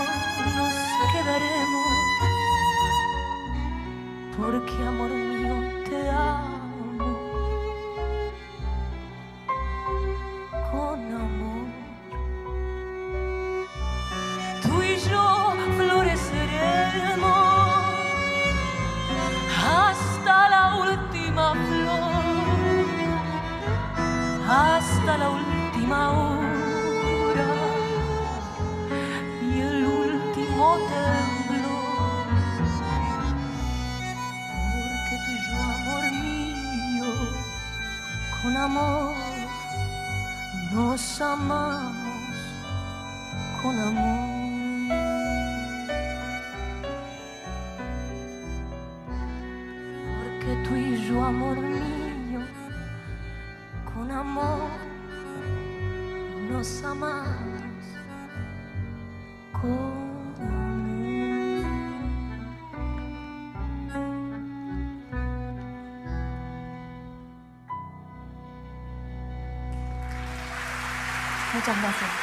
nos 0.57 0.75
quedaremos, 1.13 1.93
porque 4.37 4.75
amor 4.87 5.11
mío 5.11 5.57
te 5.89 6.11
amo, 6.11 7.19
con 10.71 11.01
amor. 11.25 11.67
Tú 14.63 14.83
y 14.83 14.97
yo 15.11 15.25
floreceremos 15.77 17.43
hasta 19.75 20.49
la 20.49 20.63
última 20.77 21.53
flor, 21.53 22.25
hasta 24.49 25.19
la 25.19 25.29
última 25.31 26.11
hora. 26.11 26.32
Amamos, 41.23 41.95
con 43.63 43.79
amor. 43.79 44.33
Porque 50.19 50.69
tú 50.69 50.77
y 50.77 51.07
yo, 51.07 51.25
amor 51.25 51.72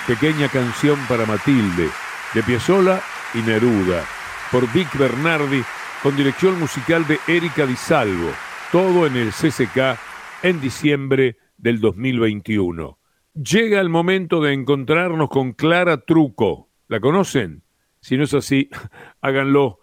Pequeña 0.09 0.47
canción 0.49 0.97
para 1.07 1.27
Matilde, 1.27 1.87
de 2.33 2.41
Piazzolla 2.41 2.99
y 3.35 3.43
Neruda, 3.43 4.03
por 4.51 4.67
Vic 4.73 4.97
Bernardi, 4.97 5.61
con 6.01 6.17
dirección 6.17 6.59
musical 6.59 7.05
de 7.05 7.19
Erika 7.27 7.67
Di 7.67 7.75
Salvo, 7.75 8.31
todo 8.71 9.05
en 9.05 9.15
el 9.15 9.29
CCK 9.29 9.99
en 10.41 10.59
diciembre 10.59 11.37
del 11.57 11.79
2021. 11.79 12.97
Llega 13.35 13.79
el 13.79 13.89
momento 13.89 14.41
de 14.41 14.53
encontrarnos 14.53 15.29
con 15.29 15.53
Clara 15.53 16.01
Truco. 16.01 16.71
¿La 16.87 16.99
conocen? 16.99 17.61
Si 18.01 18.17
no 18.17 18.23
es 18.23 18.33
así, 18.33 18.67
háganlo. 19.21 19.77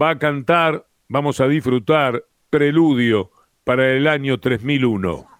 Va 0.00 0.08
a 0.08 0.18
cantar, 0.18 0.86
vamos 1.06 1.38
a 1.42 1.48
disfrutar, 1.48 2.24
Preludio 2.48 3.30
para 3.62 3.92
el 3.92 4.08
año 4.08 4.40
3001. 4.40 5.35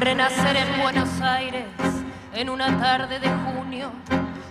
Renacer 0.00 0.56
en 0.56 0.80
Buenos 0.80 1.20
Aires 1.20 1.66
en 2.32 2.48
una 2.48 2.78
tarde 2.78 3.20
de 3.20 3.28
junio, 3.28 3.92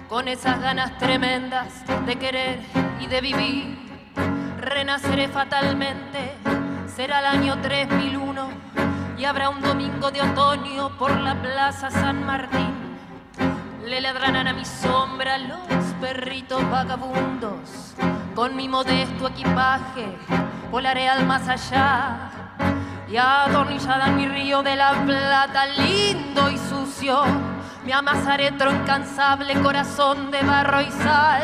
con 0.07 0.27
esas 0.27 0.61
ganas 0.61 0.95
tremendas 0.99 1.83
de 2.05 2.17
querer 2.17 2.59
y 2.99 3.07
de 3.07 3.19
vivir. 3.19 3.75
Renaceré 4.59 5.27
fatalmente, 5.27 6.35
será 6.95 7.21
el 7.21 7.25
año 7.25 7.59
3001 7.63 8.47
y 9.17 9.25
habrá 9.25 9.49
un 9.49 9.59
domingo 9.59 10.11
de 10.11 10.21
otoño 10.21 10.95
por 10.99 11.19
la 11.19 11.33
Plaza 11.41 11.89
San 11.89 12.23
Martín. 12.27 12.75
Le 13.87 14.01
ladrarán 14.01 14.47
a 14.47 14.53
mi 14.53 14.65
sombra 14.65 15.39
los 15.39 15.83
perritos 15.99 16.61
vagabundos. 16.69 17.95
Con 18.35 18.55
mi 18.55 18.69
modesto 18.69 19.29
equipaje 19.29 20.15
volaré 20.69 21.09
al 21.09 21.25
más 21.25 21.47
allá 21.47 22.29
y 23.11 23.17
adornillada 23.17 24.07
en 24.07 24.17
mi 24.17 24.27
río 24.27 24.61
de 24.61 24.75
la 24.75 24.91
plata, 25.05 25.65
lindo 25.65 26.49
y 26.51 26.57
sucio, 26.57 27.23
me 27.83 27.93
amasaré 27.93 28.47
incansable 28.47 29.53
corazón 29.61 30.29
de 30.29 30.41
barro 30.41 30.81
y 30.81 30.91
sal. 30.91 31.41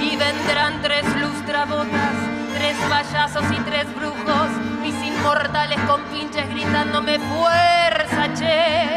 Y 0.00 0.16
vendrán 0.16 0.80
tres 0.80 1.04
lustrabotas, 1.20 2.14
tres 2.56 2.76
payasos 2.88 3.44
y 3.52 3.60
tres 3.60 3.94
brujos, 3.94 4.48
mis 4.80 4.94
inmortales 5.04 5.78
compinches 5.80 6.48
gritándome 6.48 7.18
fuerza, 7.18 8.32
che. 8.34 8.96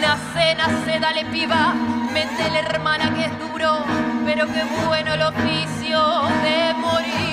Nace, 0.00 0.54
nace, 0.56 0.98
dale 0.98 1.24
piba, 1.26 1.74
métele 2.12 2.58
hermana 2.60 3.14
que 3.14 3.26
es 3.26 3.38
duro, 3.38 3.84
pero 4.24 4.46
qué 4.46 4.64
bueno 4.86 5.14
el 5.14 5.22
oficio 5.22 6.22
de 6.42 6.74
morir 6.74 7.27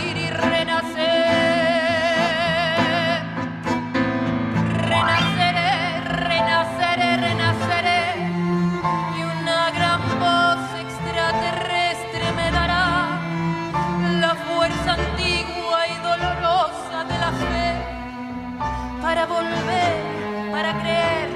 para 20.55 20.71
creer, 20.79 21.27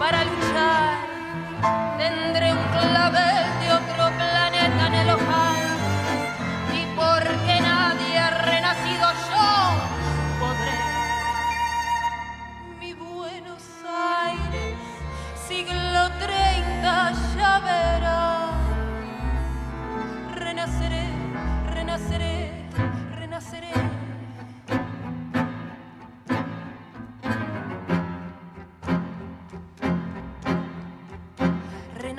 para 0.00 0.24
luchar. 0.24 0.98
Tendré 1.96 2.52
un 2.52 2.64
clavel 2.74 3.46
de 3.60 3.72
otro 3.72 4.10
planeta 4.16 4.86
en 4.88 4.94
el 4.94 5.10
ojal 5.10 5.23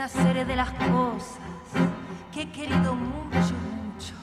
Renaceré 0.06 0.46
de 0.46 0.56
las 0.56 0.70
cosas 0.70 1.40
que 2.32 2.44
he 2.44 2.52
querido 2.52 2.94
mucho, 2.94 3.56
mucho. 3.74 4.14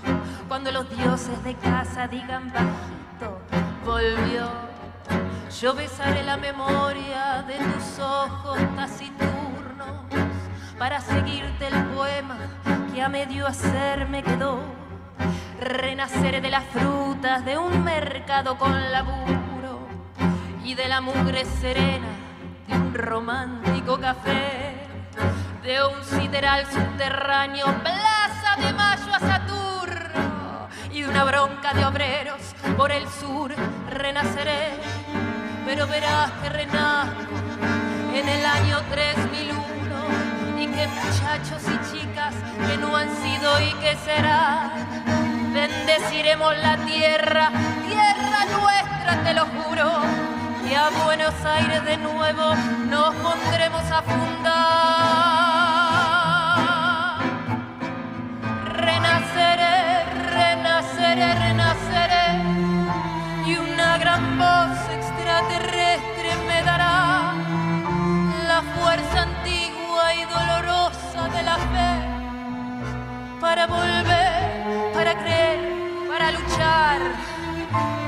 Cuando 0.46 0.70
los 0.70 0.88
dioses 0.96 1.42
de 1.42 1.56
casa 1.56 2.06
digan 2.06 2.52
bajito, 2.52 3.40
volvió. 3.84 4.48
Yo 5.60 5.74
besaré 5.74 6.22
la 6.22 6.36
memoria 6.36 7.42
de 7.48 7.56
tus 7.56 7.98
ojos 7.98 8.58
taciturnos 8.76 10.06
para 10.78 11.00
seguirte 11.00 11.66
el 11.66 11.84
poema 11.86 12.38
que 12.94 13.02
a 13.02 13.08
medio 13.08 13.48
hacer 13.48 14.08
me 14.08 14.22
quedó. 14.22 14.60
Renaceré 15.58 16.40
de 16.40 16.50
las 16.50 16.64
frutas 16.66 17.44
de 17.44 17.58
un 17.58 17.82
mercado 17.82 18.56
con 18.56 18.92
laburo 18.92 19.88
y 20.62 20.74
de 20.74 20.86
la 20.86 21.00
mugre 21.00 21.44
serena 21.44 22.06
de 22.68 22.76
un 22.76 22.94
romántico 22.94 23.98
café, 23.98 24.71
de 25.62 25.84
un 25.84 26.04
sideral 26.04 26.66
subterráneo, 26.66 27.66
plaza 27.82 28.56
de 28.58 28.72
mayo 28.72 29.14
a 29.14 29.20
Saturno 29.20 30.68
y 30.90 31.02
de 31.02 31.08
una 31.08 31.24
bronca 31.24 31.72
de 31.74 31.84
obreros 31.84 32.40
por 32.76 32.90
el 32.90 33.08
sur. 33.08 33.54
Renaceré 33.88 34.72
pero 35.64 35.86
verás 35.86 36.30
que 36.42 36.48
renazco 36.48 37.34
en 38.14 38.28
el 38.28 38.44
año 38.44 38.78
3001 38.90 40.60
y 40.60 40.66
que 40.66 40.86
muchachos 40.86 41.62
y 41.66 41.90
chicas 41.90 42.34
que 42.66 42.76
no 42.76 42.94
han 42.96 43.08
sido 43.22 43.60
y 43.60 43.72
que 43.80 43.96
serán, 43.96 44.72
bendeciremos 45.54 46.56
la 46.58 46.76
tierra, 46.78 47.50
tierra 47.88 48.44
nuestra, 48.60 49.22
te 49.24 49.34
lo 49.34 49.46
juro, 49.46 49.90
y 50.68 50.74
a 50.74 50.90
Buenos 51.04 51.34
Aires 51.44 51.84
de 51.84 51.96
nuevo 51.96 52.54
nos 52.90 53.14
pondremos 53.14 53.90
a 53.90 54.02
fundar. 54.02 54.31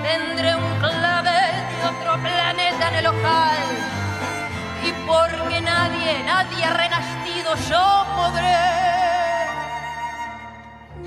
Tendré 0.02 0.54
un 0.54 0.78
clavel 0.78 1.54
de 1.70 1.86
otro 1.86 2.22
planeta 2.22 2.88
en 2.88 2.94
el 2.96 3.06
ojal 3.06 3.62
y 4.82 4.92
porque 5.06 5.60
nadie, 5.60 6.22
nadie 6.24 6.64
ha 6.64 6.74
renacido, 6.74 7.54
yo 7.70 8.06
podré. 8.16 8.56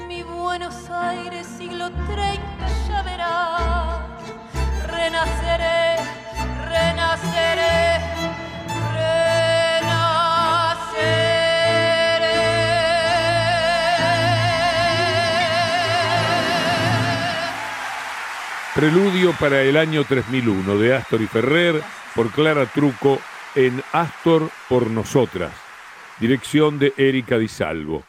Mi 0.08 0.24
Buenos 0.24 0.90
Aires 0.90 1.48
siglo 1.58 1.90
30 2.08 2.68
ya 2.88 3.02
renaceré, 3.04 3.98
renaceré, 4.88 5.96
renaceré. 6.70 7.87
Preludio 18.78 19.34
para 19.40 19.64
el 19.64 19.76
año 19.76 20.04
3001 20.04 20.78
de 20.78 20.94
Astor 20.94 21.24
y 21.24 21.26
Ferrer 21.26 21.82
por 22.14 22.30
Clara 22.30 22.68
Truco 22.68 23.18
en 23.56 23.82
Astor 23.92 24.52
por 24.70 24.92
Nosotras. 24.92 25.52
Dirección 26.20 26.78
de 26.78 26.94
Erika 26.96 27.40
Di 27.40 27.48
Salvo. 27.48 28.04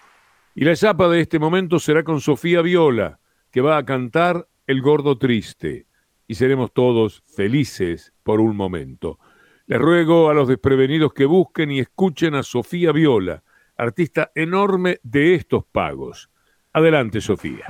Y 0.55 0.66
la 0.66 0.73
etapa 0.73 1.09
de 1.09 1.23
este 1.23 1.39
momento 1.39 1.79
será 1.79 2.05
con 2.05 2.21
Sofía 2.21 2.61
Viola, 2.61 3.19
que 3.51 3.62
va 3.62 3.79
a 3.79 3.85
cantar 3.87 4.47
El 4.66 4.83
Gordo 4.83 5.16
Triste. 5.16 5.87
Y 6.27 6.35
seremos 6.35 6.75
todos 6.75 7.23
felices 7.35 8.12
por 8.23 8.39
un 8.39 8.55
momento. 8.55 9.19
Les 9.64 9.81
ruego 9.81 10.29
a 10.29 10.35
los 10.35 10.49
desprevenidos 10.49 11.14
que 11.14 11.25
busquen 11.25 11.71
y 11.71 11.81
escuchen 11.81 12.35
a 12.35 12.43
Sofía 12.43 12.93
Viola, 12.93 13.43
artista 13.79 14.33
enorme 14.35 15.01
de 15.03 15.35
estos 15.35 15.64
pagos. 15.64 16.29
Adelante, 16.75 17.23
Sofía. 17.23 17.64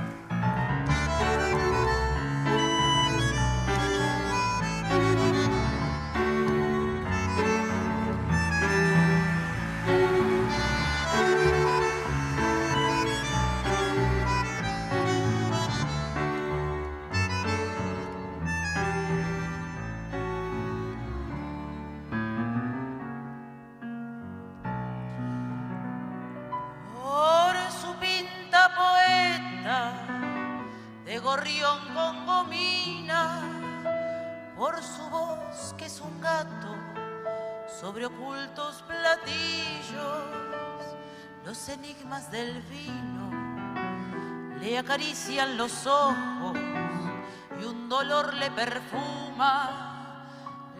Enigmas 42.09 42.31
del 42.31 42.61
vino 42.63 43.29
le 44.59 44.77
acarician 44.77 45.57
los 45.57 45.85
ojos 45.85 46.57
y 47.61 47.65
un 47.65 47.87
dolor 47.87 48.33
le 48.33 48.49
perfuma 48.51 50.25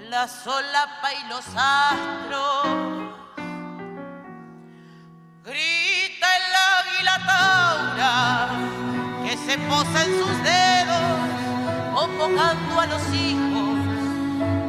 la 0.09 0.27
solapa 0.27 1.13
y 1.13 1.29
los 1.29 1.45
astros. 1.55 2.67
Grita 5.43 6.27
el 6.39 6.55
águila 6.77 7.15
taura 7.27 8.49
que 9.23 9.37
se 9.37 9.57
posa 9.69 10.03
en 10.05 10.11
sus 10.19 10.43
dedos, 10.43 11.29
convocando 11.93 12.79
a 12.79 12.85
los 12.87 13.13
hijos 13.13 13.77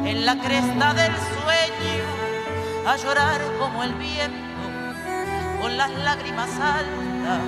en 0.05 0.25
la 0.25 0.37
cresta 0.37 0.93
del 0.93 1.15
sueño 1.15 2.05
a 2.85 2.97
llorar 2.97 3.41
como 3.57 3.83
el 3.83 3.93
viento, 3.95 4.50
las 5.77 5.91
lágrimas 5.91 6.49
altas, 6.59 7.41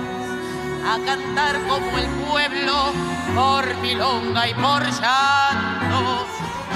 a 0.86 0.98
cantar 1.04 1.60
como 1.68 1.98
el 1.98 2.06
pueblo, 2.26 2.92
por 3.34 3.76
milonga 3.78 4.48
y 4.48 4.54
por 4.54 4.82
llanto. 4.82 6.26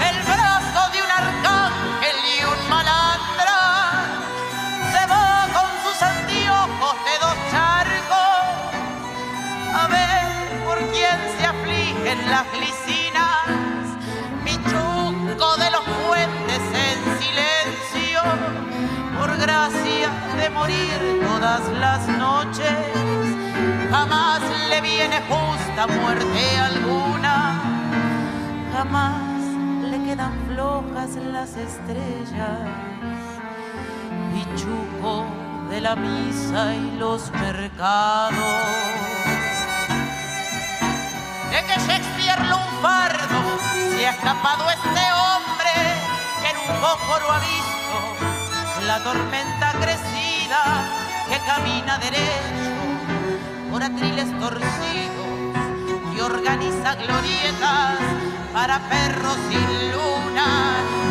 El 0.09 0.17
brazo 0.25 0.81
de 0.93 0.99
un 1.03 1.11
arcángel 1.23 2.17
y 2.35 2.45
un 2.45 2.69
malandra 2.69 3.61
se 4.93 5.07
va 5.07 5.49
con 5.57 5.71
sus 5.85 6.03
anteojos 6.03 6.97
de 7.07 7.15
dos 7.25 7.37
charcos 7.51 8.39
a 9.75 9.89
ver 9.89 10.65
por 10.65 10.79
quién 10.93 11.19
se 11.39 11.47
afligen 11.47 12.31
las 12.31 12.45
glicinas, 12.53 13.47
mi 14.45 14.55
chuco 14.71 15.57
de 15.57 15.71
los 15.71 15.85
puentes 16.07 16.63
en 16.87 16.99
silencio 17.21 18.23
por 19.19 19.37
gracia 19.37 19.78
morir 20.59 21.21
todas 21.23 21.63
las 21.85 22.03
noches, 22.09 22.79
jamás 23.91 24.43
le 24.71 24.81
viene 24.81 25.17
justa 25.31 25.87
muerte 25.87 26.43
alguna, 26.71 27.37
jamás 28.73 29.41
le 29.91 29.99
quedan 30.07 30.35
flojas 30.49 31.11
las 31.35 31.51
estrellas, 31.57 32.61
pichuco 34.33 35.25
de 35.71 35.81
la 35.81 35.95
misa 35.95 36.75
y 36.75 36.97
los 36.99 37.31
mercados. 37.33 38.65
De 41.53 41.59
que 41.67 41.77
Shakespeare 41.87 42.43
un 42.61 42.69
fardo 42.83 43.41
se 43.91 44.07
ha 44.07 44.11
escapado 44.11 44.65
este 44.79 45.05
hombre 45.23 45.75
que 46.43 46.49
en 46.53 46.59
un 46.67 46.81
poco 46.87 47.11
lo 47.23 47.33
ha 47.33 47.41
visto 47.41 47.69
la 48.87 48.99
tormenta 49.03 49.73
que 50.49 51.39
camina 51.41 51.99
derecho 51.99 52.73
por 53.71 53.83
atriles 53.83 54.27
torcidos 54.41 55.27
y 56.17 56.21
organiza 56.21 56.95
glorietas 56.95 57.99
para 58.55 58.79
perros 58.89 59.37
sin 59.51 59.93
luna. 59.93 60.47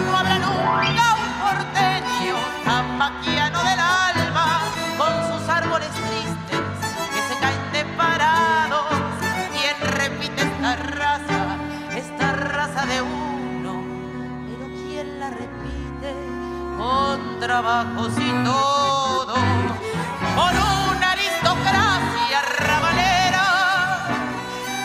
No 0.07 0.17
habrá 0.17 0.39
nunca 0.39 1.05
un 1.21 1.31
porteño 1.43 2.35
tan 2.65 2.97
maquiano 2.97 3.59
del 3.63 3.79
alma 3.79 4.61
con 4.97 5.13
sus 5.29 5.47
árboles 5.47 5.91
tristes 5.91 6.61
que 7.13 7.21
se 7.33 7.39
caen 7.39 7.71
de 7.73 7.85
parados. 7.95 8.87
¿Quién 9.53 9.91
repite 9.99 10.41
esta 10.41 10.75
raza, 10.77 11.57
esta 11.95 12.31
raza 12.31 12.85
de 12.87 13.01
uno? 13.03 13.36
Con 16.77 17.39
trabajos 17.39 18.13
y 18.19 18.31
todo, 18.43 19.35
por 20.35 20.53
una 20.53 21.11
aristocracia 21.11 22.41
rabalera, 22.59 23.47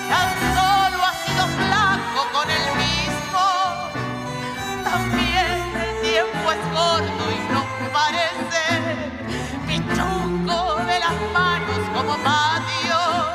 tan 0.08 0.30
solo 0.54 0.98
ha 1.04 1.14
sido 1.24 1.44
flaco 1.58 2.20
con 2.32 2.48
el 2.50 2.66
mismo, 2.84 3.44
también 4.84 5.46
el 5.84 5.92
tiempo 6.00 6.46
es 6.56 6.62
corto 6.72 7.24
y 7.30 7.38
no 7.52 7.62
parece. 7.92 8.64
Pichuco 9.66 10.76
de 10.86 10.98
las 10.98 11.16
manos 11.32 11.82
como 11.94 12.14
patios, 12.24 13.26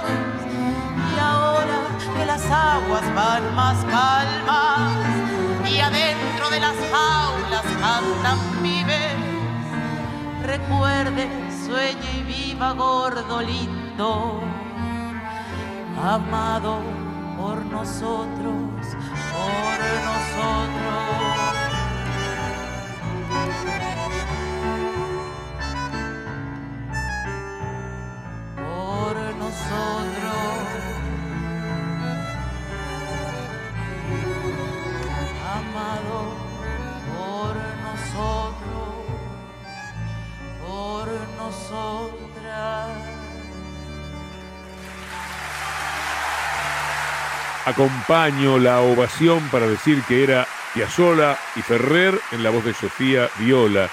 y 1.15 1.19
ahora 1.19 1.77
que 2.15 2.25
las 2.25 2.43
aguas 2.45 3.05
van 3.13 3.55
más 3.55 3.77
calmas, 3.85 5.26
y 5.77 5.79
adentro 5.79 6.49
de 6.49 6.59
las 6.59 6.75
jaulas 6.91 7.65
cantan 7.79 8.39
vive. 8.63 9.15
Recuerde, 10.43 11.29
sueñe 11.65 12.19
y 12.19 12.23
viva 12.23 12.71
gordo 12.73 13.41
lindo, 13.41 14.41
amado 16.01 16.81
por 17.37 17.63
nosotros, 17.65 18.63
por 19.33 19.77
nosotros. 20.09 21.56
Nosotras. 41.69 42.89
Acompaño 47.65 48.57
la 48.59 48.81
ovación 48.81 49.41
para 49.49 49.67
decir 49.67 50.01
que 50.07 50.23
era 50.23 50.47
Piazzola 50.73 51.37
y 51.55 51.61
Ferrer 51.61 52.17
en 52.31 52.43
la 52.43 52.49
voz 52.49 52.63
de 52.63 52.73
Sofía 52.73 53.27
Viola 53.39 53.89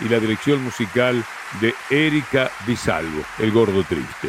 y 0.00 0.08
la 0.08 0.20
dirección 0.20 0.62
musical 0.62 1.24
de 1.60 1.74
Erika 1.90 2.50
Di 2.66 2.76
Salvo, 2.76 3.22
El 3.38 3.50
Gordo 3.50 3.82
Triste. 3.82 4.28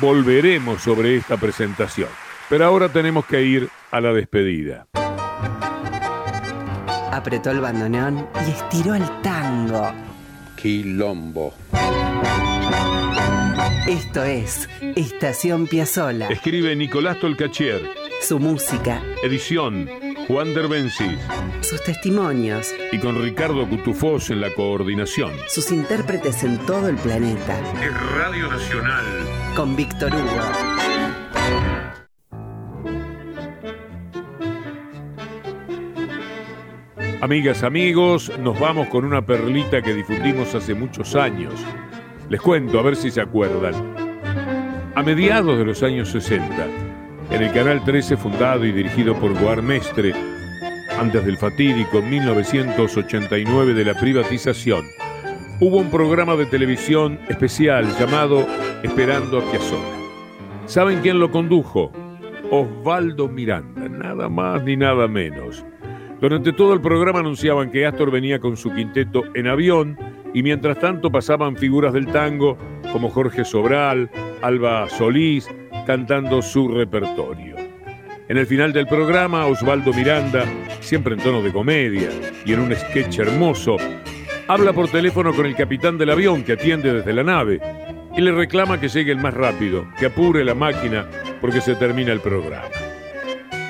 Volveremos 0.00 0.80
sobre 0.80 1.16
esta 1.16 1.36
presentación, 1.36 2.08
pero 2.48 2.64
ahora 2.64 2.88
tenemos 2.88 3.26
que 3.26 3.42
ir 3.42 3.68
a 3.90 4.00
la 4.00 4.12
despedida 4.12 4.86
apretó 7.12 7.50
el 7.50 7.60
bandoneón 7.60 8.26
y 8.46 8.50
estiró 8.50 8.94
el 8.94 9.04
tango. 9.22 9.92
Quilombo. 10.60 11.54
Esto 13.88 14.22
es 14.22 14.68
Estación 14.94 15.66
Piazzola. 15.66 16.28
Escribe 16.28 16.76
Nicolás 16.76 17.18
Tolcachier. 17.18 17.80
Su 18.22 18.38
música. 18.38 19.02
Edición 19.22 19.88
Juan 20.28 20.52
Derbencis. 20.52 21.18
Sus 21.62 21.82
testimonios. 21.82 22.68
Y 22.92 22.98
con 22.98 23.20
Ricardo 23.22 23.66
Cutufós 23.68 24.28
en 24.30 24.42
la 24.42 24.52
coordinación. 24.52 25.32
Sus 25.48 25.72
intérpretes 25.72 26.44
en 26.44 26.58
todo 26.66 26.88
el 26.88 26.96
planeta. 26.96 27.58
Es 27.82 28.12
Radio 28.16 28.48
Nacional. 28.48 29.04
Con 29.56 29.74
Víctor 29.74 30.14
Hugo. 30.14 30.69
Amigas, 37.22 37.64
amigos, 37.64 38.32
nos 38.38 38.58
vamos 38.58 38.88
con 38.88 39.04
una 39.04 39.20
perlita 39.20 39.82
que 39.82 39.92
difundimos 39.92 40.54
hace 40.54 40.74
muchos 40.74 41.14
años. 41.14 41.52
Les 42.30 42.40
cuento, 42.40 42.78
a 42.78 42.82
ver 42.82 42.96
si 42.96 43.10
se 43.10 43.20
acuerdan. 43.20 43.74
A 44.94 45.02
mediados 45.02 45.58
de 45.58 45.66
los 45.66 45.82
años 45.82 46.08
60, 46.08 46.66
en 47.30 47.42
el 47.42 47.52
Canal 47.52 47.84
13 47.84 48.16
fundado 48.16 48.64
y 48.64 48.72
dirigido 48.72 49.14
por 49.14 49.38
Guarmestre, 49.38 50.14
antes 50.98 51.22
del 51.26 51.36
fatídico 51.36 52.00
1989 52.00 53.74
de 53.74 53.84
la 53.84 54.00
privatización, 54.00 54.82
hubo 55.60 55.76
un 55.76 55.90
programa 55.90 56.36
de 56.36 56.46
televisión 56.46 57.20
especial 57.28 57.86
llamado 57.98 58.46
Esperando 58.82 59.40
a 59.40 59.50
Piazzolla. 59.50 59.98
¿Saben 60.64 61.00
quién 61.02 61.20
lo 61.20 61.30
condujo? 61.30 61.92
Osvaldo 62.50 63.28
Miranda, 63.28 63.90
nada 63.90 64.30
más 64.30 64.64
ni 64.64 64.74
nada 64.74 65.06
menos. 65.06 65.66
Durante 66.20 66.52
todo 66.52 66.74
el 66.74 66.82
programa 66.82 67.20
anunciaban 67.20 67.70
que 67.70 67.86
Astor 67.86 68.10
venía 68.10 68.38
con 68.40 68.56
su 68.56 68.70
quinteto 68.74 69.22
en 69.34 69.46
avión 69.46 69.96
y 70.34 70.42
mientras 70.42 70.78
tanto 70.78 71.10
pasaban 71.10 71.56
figuras 71.56 71.94
del 71.94 72.08
tango 72.08 72.58
como 72.92 73.08
Jorge 73.08 73.42
Sobral, 73.44 74.10
Alba 74.42 74.88
Solís, 74.90 75.48
cantando 75.86 76.42
su 76.42 76.68
repertorio. 76.68 77.56
En 78.28 78.36
el 78.36 78.46
final 78.46 78.72
del 78.74 78.86
programa, 78.86 79.46
Osvaldo 79.46 79.94
Miranda, 79.94 80.44
siempre 80.80 81.14
en 81.14 81.20
tono 81.20 81.42
de 81.42 81.52
comedia 81.52 82.10
y 82.44 82.52
en 82.52 82.60
un 82.60 82.74
sketch 82.74 83.20
hermoso, 83.20 83.78
habla 84.46 84.74
por 84.74 84.88
teléfono 84.88 85.32
con 85.32 85.46
el 85.46 85.56
capitán 85.56 85.96
del 85.96 86.10
avión 86.10 86.44
que 86.44 86.52
atiende 86.52 86.92
desde 86.92 87.14
la 87.14 87.24
nave 87.24 87.60
y 88.14 88.20
le 88.20 88.32
reclama 88.32 88.78
que 88.78 88.88
llegue 88.88 89.10
el 89.10 89.18
más 89.18 89.32
rápido, 89.32 89.86
que 89.98 90.06
apure 90.06 90.44
la 90.44 90.54
máquina 90.54 91.06
porque 91.40 91.62
se 91.62 91.74
termina 91.76 92.12
el 92.12 92.20
programa. 92.20 92.89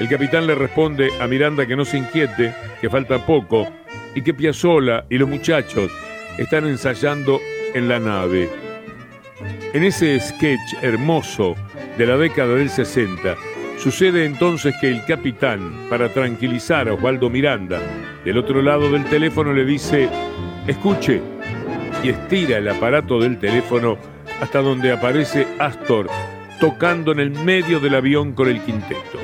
El 0.00 0.08
capitán 0.08 0.46
le 0.46 0.54
responde 0.54 1.10
a 1.20 1.26
Miranda 1.28 1.66
que 1.66 1.76
no 1.76 1.84
se 1.84 1.98
inquiete, 1.98 2.54
que 2.80 2.90
falta 2.90 3.24
poco 3.24 3.68
y 4.14 4.22
que 4.22 4.34
Piazzola 4.34 5.04
y 5.08 5.18
los 5.18 5.28
muchachos 5.28 5.92
están 6.38 6.66
ensayando 6.66 7.40
en 7.74 7.88
la 7.88 8.00
nave. 8.00 8.48
En 9.72 9.84
ese 9.84 10.18
sketch 10.18 10.82
hermoso 10.82 11.54
de 11.96 12.06
la 12.06 12.16
década 12.16 12.54
del 12.54 12.70
60, 12.70 13.36
Sucede 13.80 14.26
entonces 14.26 14.74
que 14.78 14.90
el 14.90 15.02
capitán, 15.06 15.86
para 15.88 16.10
tranquilizar 16.10 16.86
a 16.86 16.92
Osvaldo 16.92 17.30
Miranda, 17.30 17.80
del 18.26 18.36
otro 18.36 18.60
lado 18.60 18.92
del 18.92 19.06
teléfono 19.06 19.54
le 19.54 19.64
dice, 19.64 20.06
escuche, 20.66 21.22
y 22.04 22.10
estira 22.10 22.58
el 22.58 22.68
aparato 22.68 23.18
del 23.18 23.38
teléfono 23.38 23.96
hasta 24.42 24.60
donde 24.60 24.92
aparece 24.92 25.46
Astor 25.58 26.08
tocando 26.60 27.10
en 27.12 27.20
el 27.20 27.30
medio 27.30 27.80
del 27.80 27.94
avión 27.94 28.34
con 28.34 28.48
el 28.48 28.60
quinteto. 28.60 29.18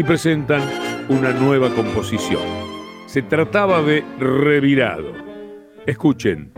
Y 0.00 0.02
presentan 0.02 0.62
una 1.10 1.30
nueva 1.30 1.68
composición. 1.76 2.40
Se 3.04 3.20
trataba 3.20 3.82
de 3.82 4.02
Revirado. 4.18 5.12
Escuchen 5.84 6.52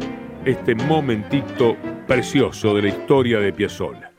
este 0.45 0.77
momentito 0.77 1.75
precioso 2.07 2.73
de 2.77 2.83
la 2.83 2.89
historia 2.91 3.41
de 3.41 3.53
Piazzolla. 3.53 4.13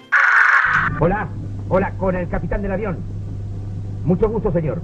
Hola, 0.99 1.29
Hola, 1.69 1.91
con 1.91 2.17
el 2.17 2.27
capitán 2.27 2.63
del 2.63 2.73
avión. 2.73 2.97
Mucho 4.03 4.27
gusto, 4.27 4.51
señor. 4.51 4.81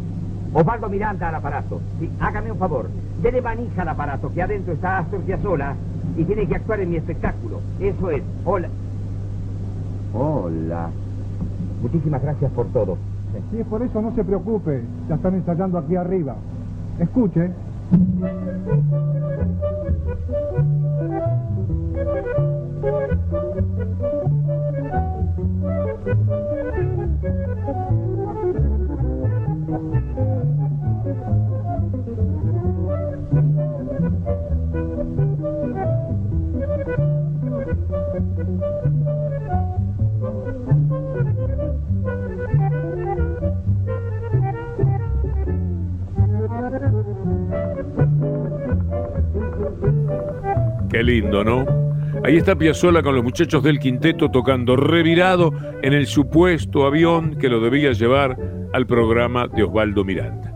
Osvaldo 0.54 0.88
Miranda 0.88 1.28
al 1.28 1.36
aparato. 1.36 1.82
Sí, 2.00 2.10
hágame 2.22 2.50
un 2.50 2.60
favor. 2.60 2.90
Dele 3.22 3.42
manija 3.42 3.82
al 3.82 3.90
aparato, 3.90 4.32
que 4.34 4.42
adentro 4.42 4.72
está 4.72 5.00
Astor 5.00 5.20
Piazzolla 5.24 5.76
y 6.16 6.24
tiene 6.24 6.48
que 6.48 6.56
actuar 6.56 6.80
en 6.80 6.92
mi 6.92 6.96
espectáculo. 6.96 7.60
Eso 7.82 8.10
es. 8.10 8.24
Hola. 8.46 8.70
Hola. 10.14 10.90
Muchísimas 11.82 12.22
gracias 12.22 12.50
por 12.54 12.68
todo. 12.68 12.98
Sí, 13.52 13.64
por 13.70 13.82
eso 13.84 14.02
no 14.02 14.16
se 14.16 14.24
preocupe. 14.24 14.84
Ya 15.10 15.16
están 15.16 15.36
ensayando 15.36 15.78
aquí 15.80 15.96
arriba. 15.96 16.36
Escuche. 17.00 17.52
Qué 51.00 51.04
lindo, 51.06 51.46
¿no? 51.46 51.66
Ahí 52.26 52.36
está 52.36 52.58
Piazzola 52.58 53.02
con 53.02 53.16
los 53.16 53.24
muchachos 53.24 53.64
del 53.64 53.80
quinteto 53.80 54.30
tocando 54.30 54.76
revirado 54.76 55.54
en 55.82 55.94
el 55.94 56.08
supuesto 56.08 56.86
avión 56.86 57.38
que 57.38 57.48
lo 57.48 57.62
debía 57.62 57.94
llevar 57.94 58.38
al 58.74 58.86
programa 58.86 59.48
de 59.48 59.64
Osvaldo 59.64 60.04
Miranda. 60.04 60.54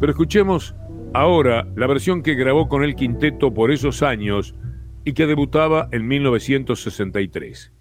Pero 0.00 0.10
escuchemos 0.10 0.74
ahora 1.12 1.64
la 1.76 1.86
versión 1.86 2.24
que 2.24 2.34
grabó 2.34 2.68
con 2.68 2.82
el 2.82 2.96
quinteto 2.96 3.54
por 3.54 3.70
esos 3.70 4.02
años 4.02 4.56
y 5.04 5.12
que 5.12 5.28
debutaba 5.28 5.88
en 5.92 6.08
1963. 6.08 7.72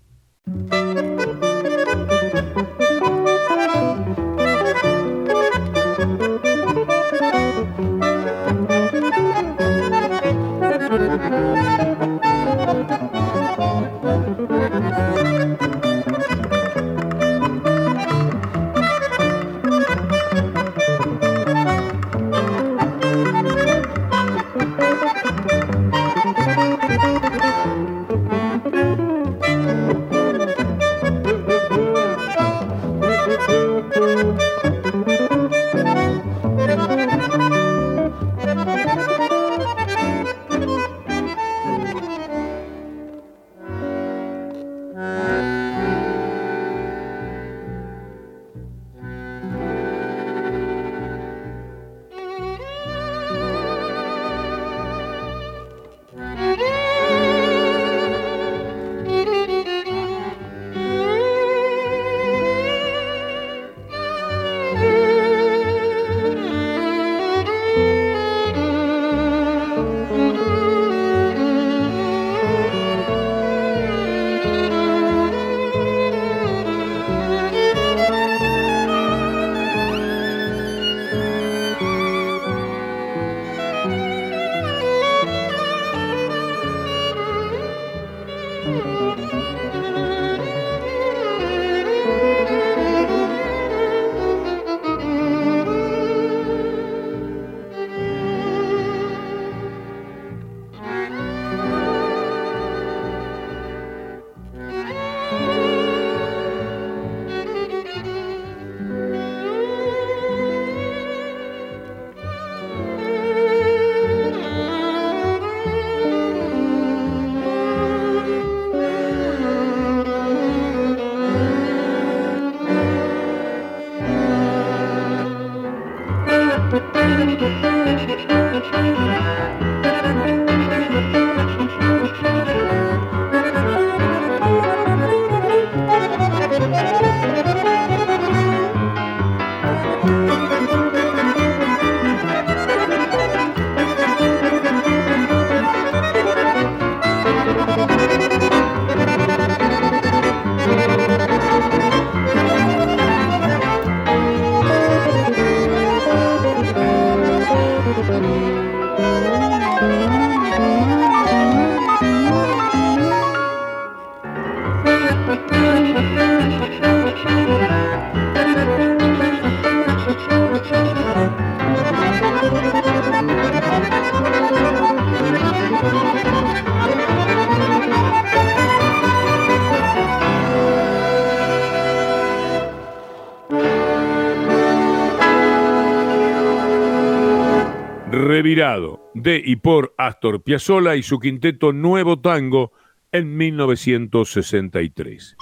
De 189.23 189.41
y 189.43 189.55
por 189.55 189.95
Astor 189.97 190.43
Piazzolla 190.43 190.95
y 190.95 191.03
su 191.03 191.19
quinteto 191.19 191.73
Nuevo 191.73 192.19
Tango 192.19 192.73
en 193.11 193.35
1963. 193.37 195.37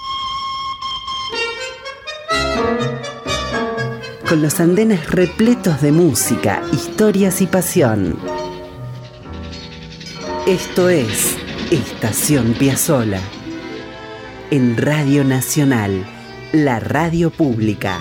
Con 4.28 4.40
los 4.40 4.60
andenes 4.60 5.10
repletos 5.10 5.82
de 5.82 5.92
música, 5.92 6.62
historias 6.72 7.42
y 7.42 7.46
pasión. 7.46 8.16
Esto 10.46 10.88
es 10.88 11.36
Estación 11.70 12.54
Piazzola. 12.54 13.20
En 14.50 14.76
Radio 14.76 15.24
Nacional, 15.24 16.04
la 16.52 16.80
radio 16.80 17.30
pública. 17.30 18.00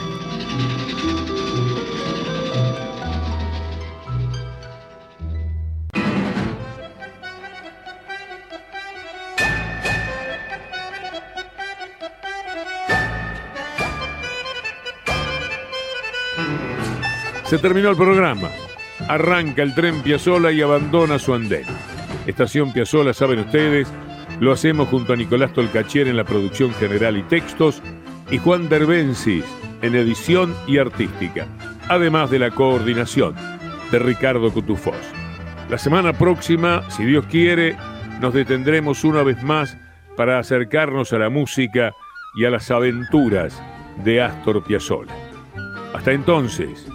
Se 17.51 17.57
terminó 17.57 17.89
el 17.89 17.97
programa. 17.97 18.47
Arranca 19.09 19.61
el 19.61 19.75
tren 19.75 20.01
Piazzola 20.01 20.53
y 20.53 20.61
abandona 20.61 21.19
su 21.19 21.33
andén. 21.33 21.65
Estación 22.25 22.71
Piazzola, 22.71 23.11
saben 23.11 23.39
ustedes, 23.39 23.91
lo 24.39 24.53
hacemos 24.53 24.87
junto 24.87 25.11
a 25.11 25.17
Nicolás 25.17 25.51
Tolcachier 25.51 26.07
en 26.07 26.15
la 26.15 26.23
producción 26.23 26.73
general 26.75 27.17
y 27.17 27.23
textos 27.23 27.81
y 28.31 28.37
Juan 28.37 28.69
Derbensis 28.69 29.43
en 29.81 29.95
edición 29.95 30.55
y 30.65 30.77
artística, 30.77 31.45
además 31.89 32.31
de 32.31 32.39
la 32.39 32.51
coordinación 32.51 33.35
de 33.91 33.99
Ricardo 33.99 34.49
Cutufós. 34.49 34.95
La 35.69 35.77
semana 35.77 36.13
próxima, 36.13 36.89
si 36.89 37.03
Dios 37.03 37.25
quiere, 37.25 37.75
nos 38.21 38.33
detendremos 38.33 39.03
una 39.03 39.23
vez 39.23 39.43
más 39.43 39.75
para 40.15 40.39
acercarnos 40.39 41.11
a 41.11 41.19
la 41.19 41.29
música 41.29 41.91
y 42.33 42.45
a 42.45 42.49
las 42.49 42.71
aventuras 42.71 43.61
de 44.05 44.21
Astor 44.21 44.63
Piazzolla. 44.63 45.13
Hasta 45.93 46.13
entonces, 46.13 46.87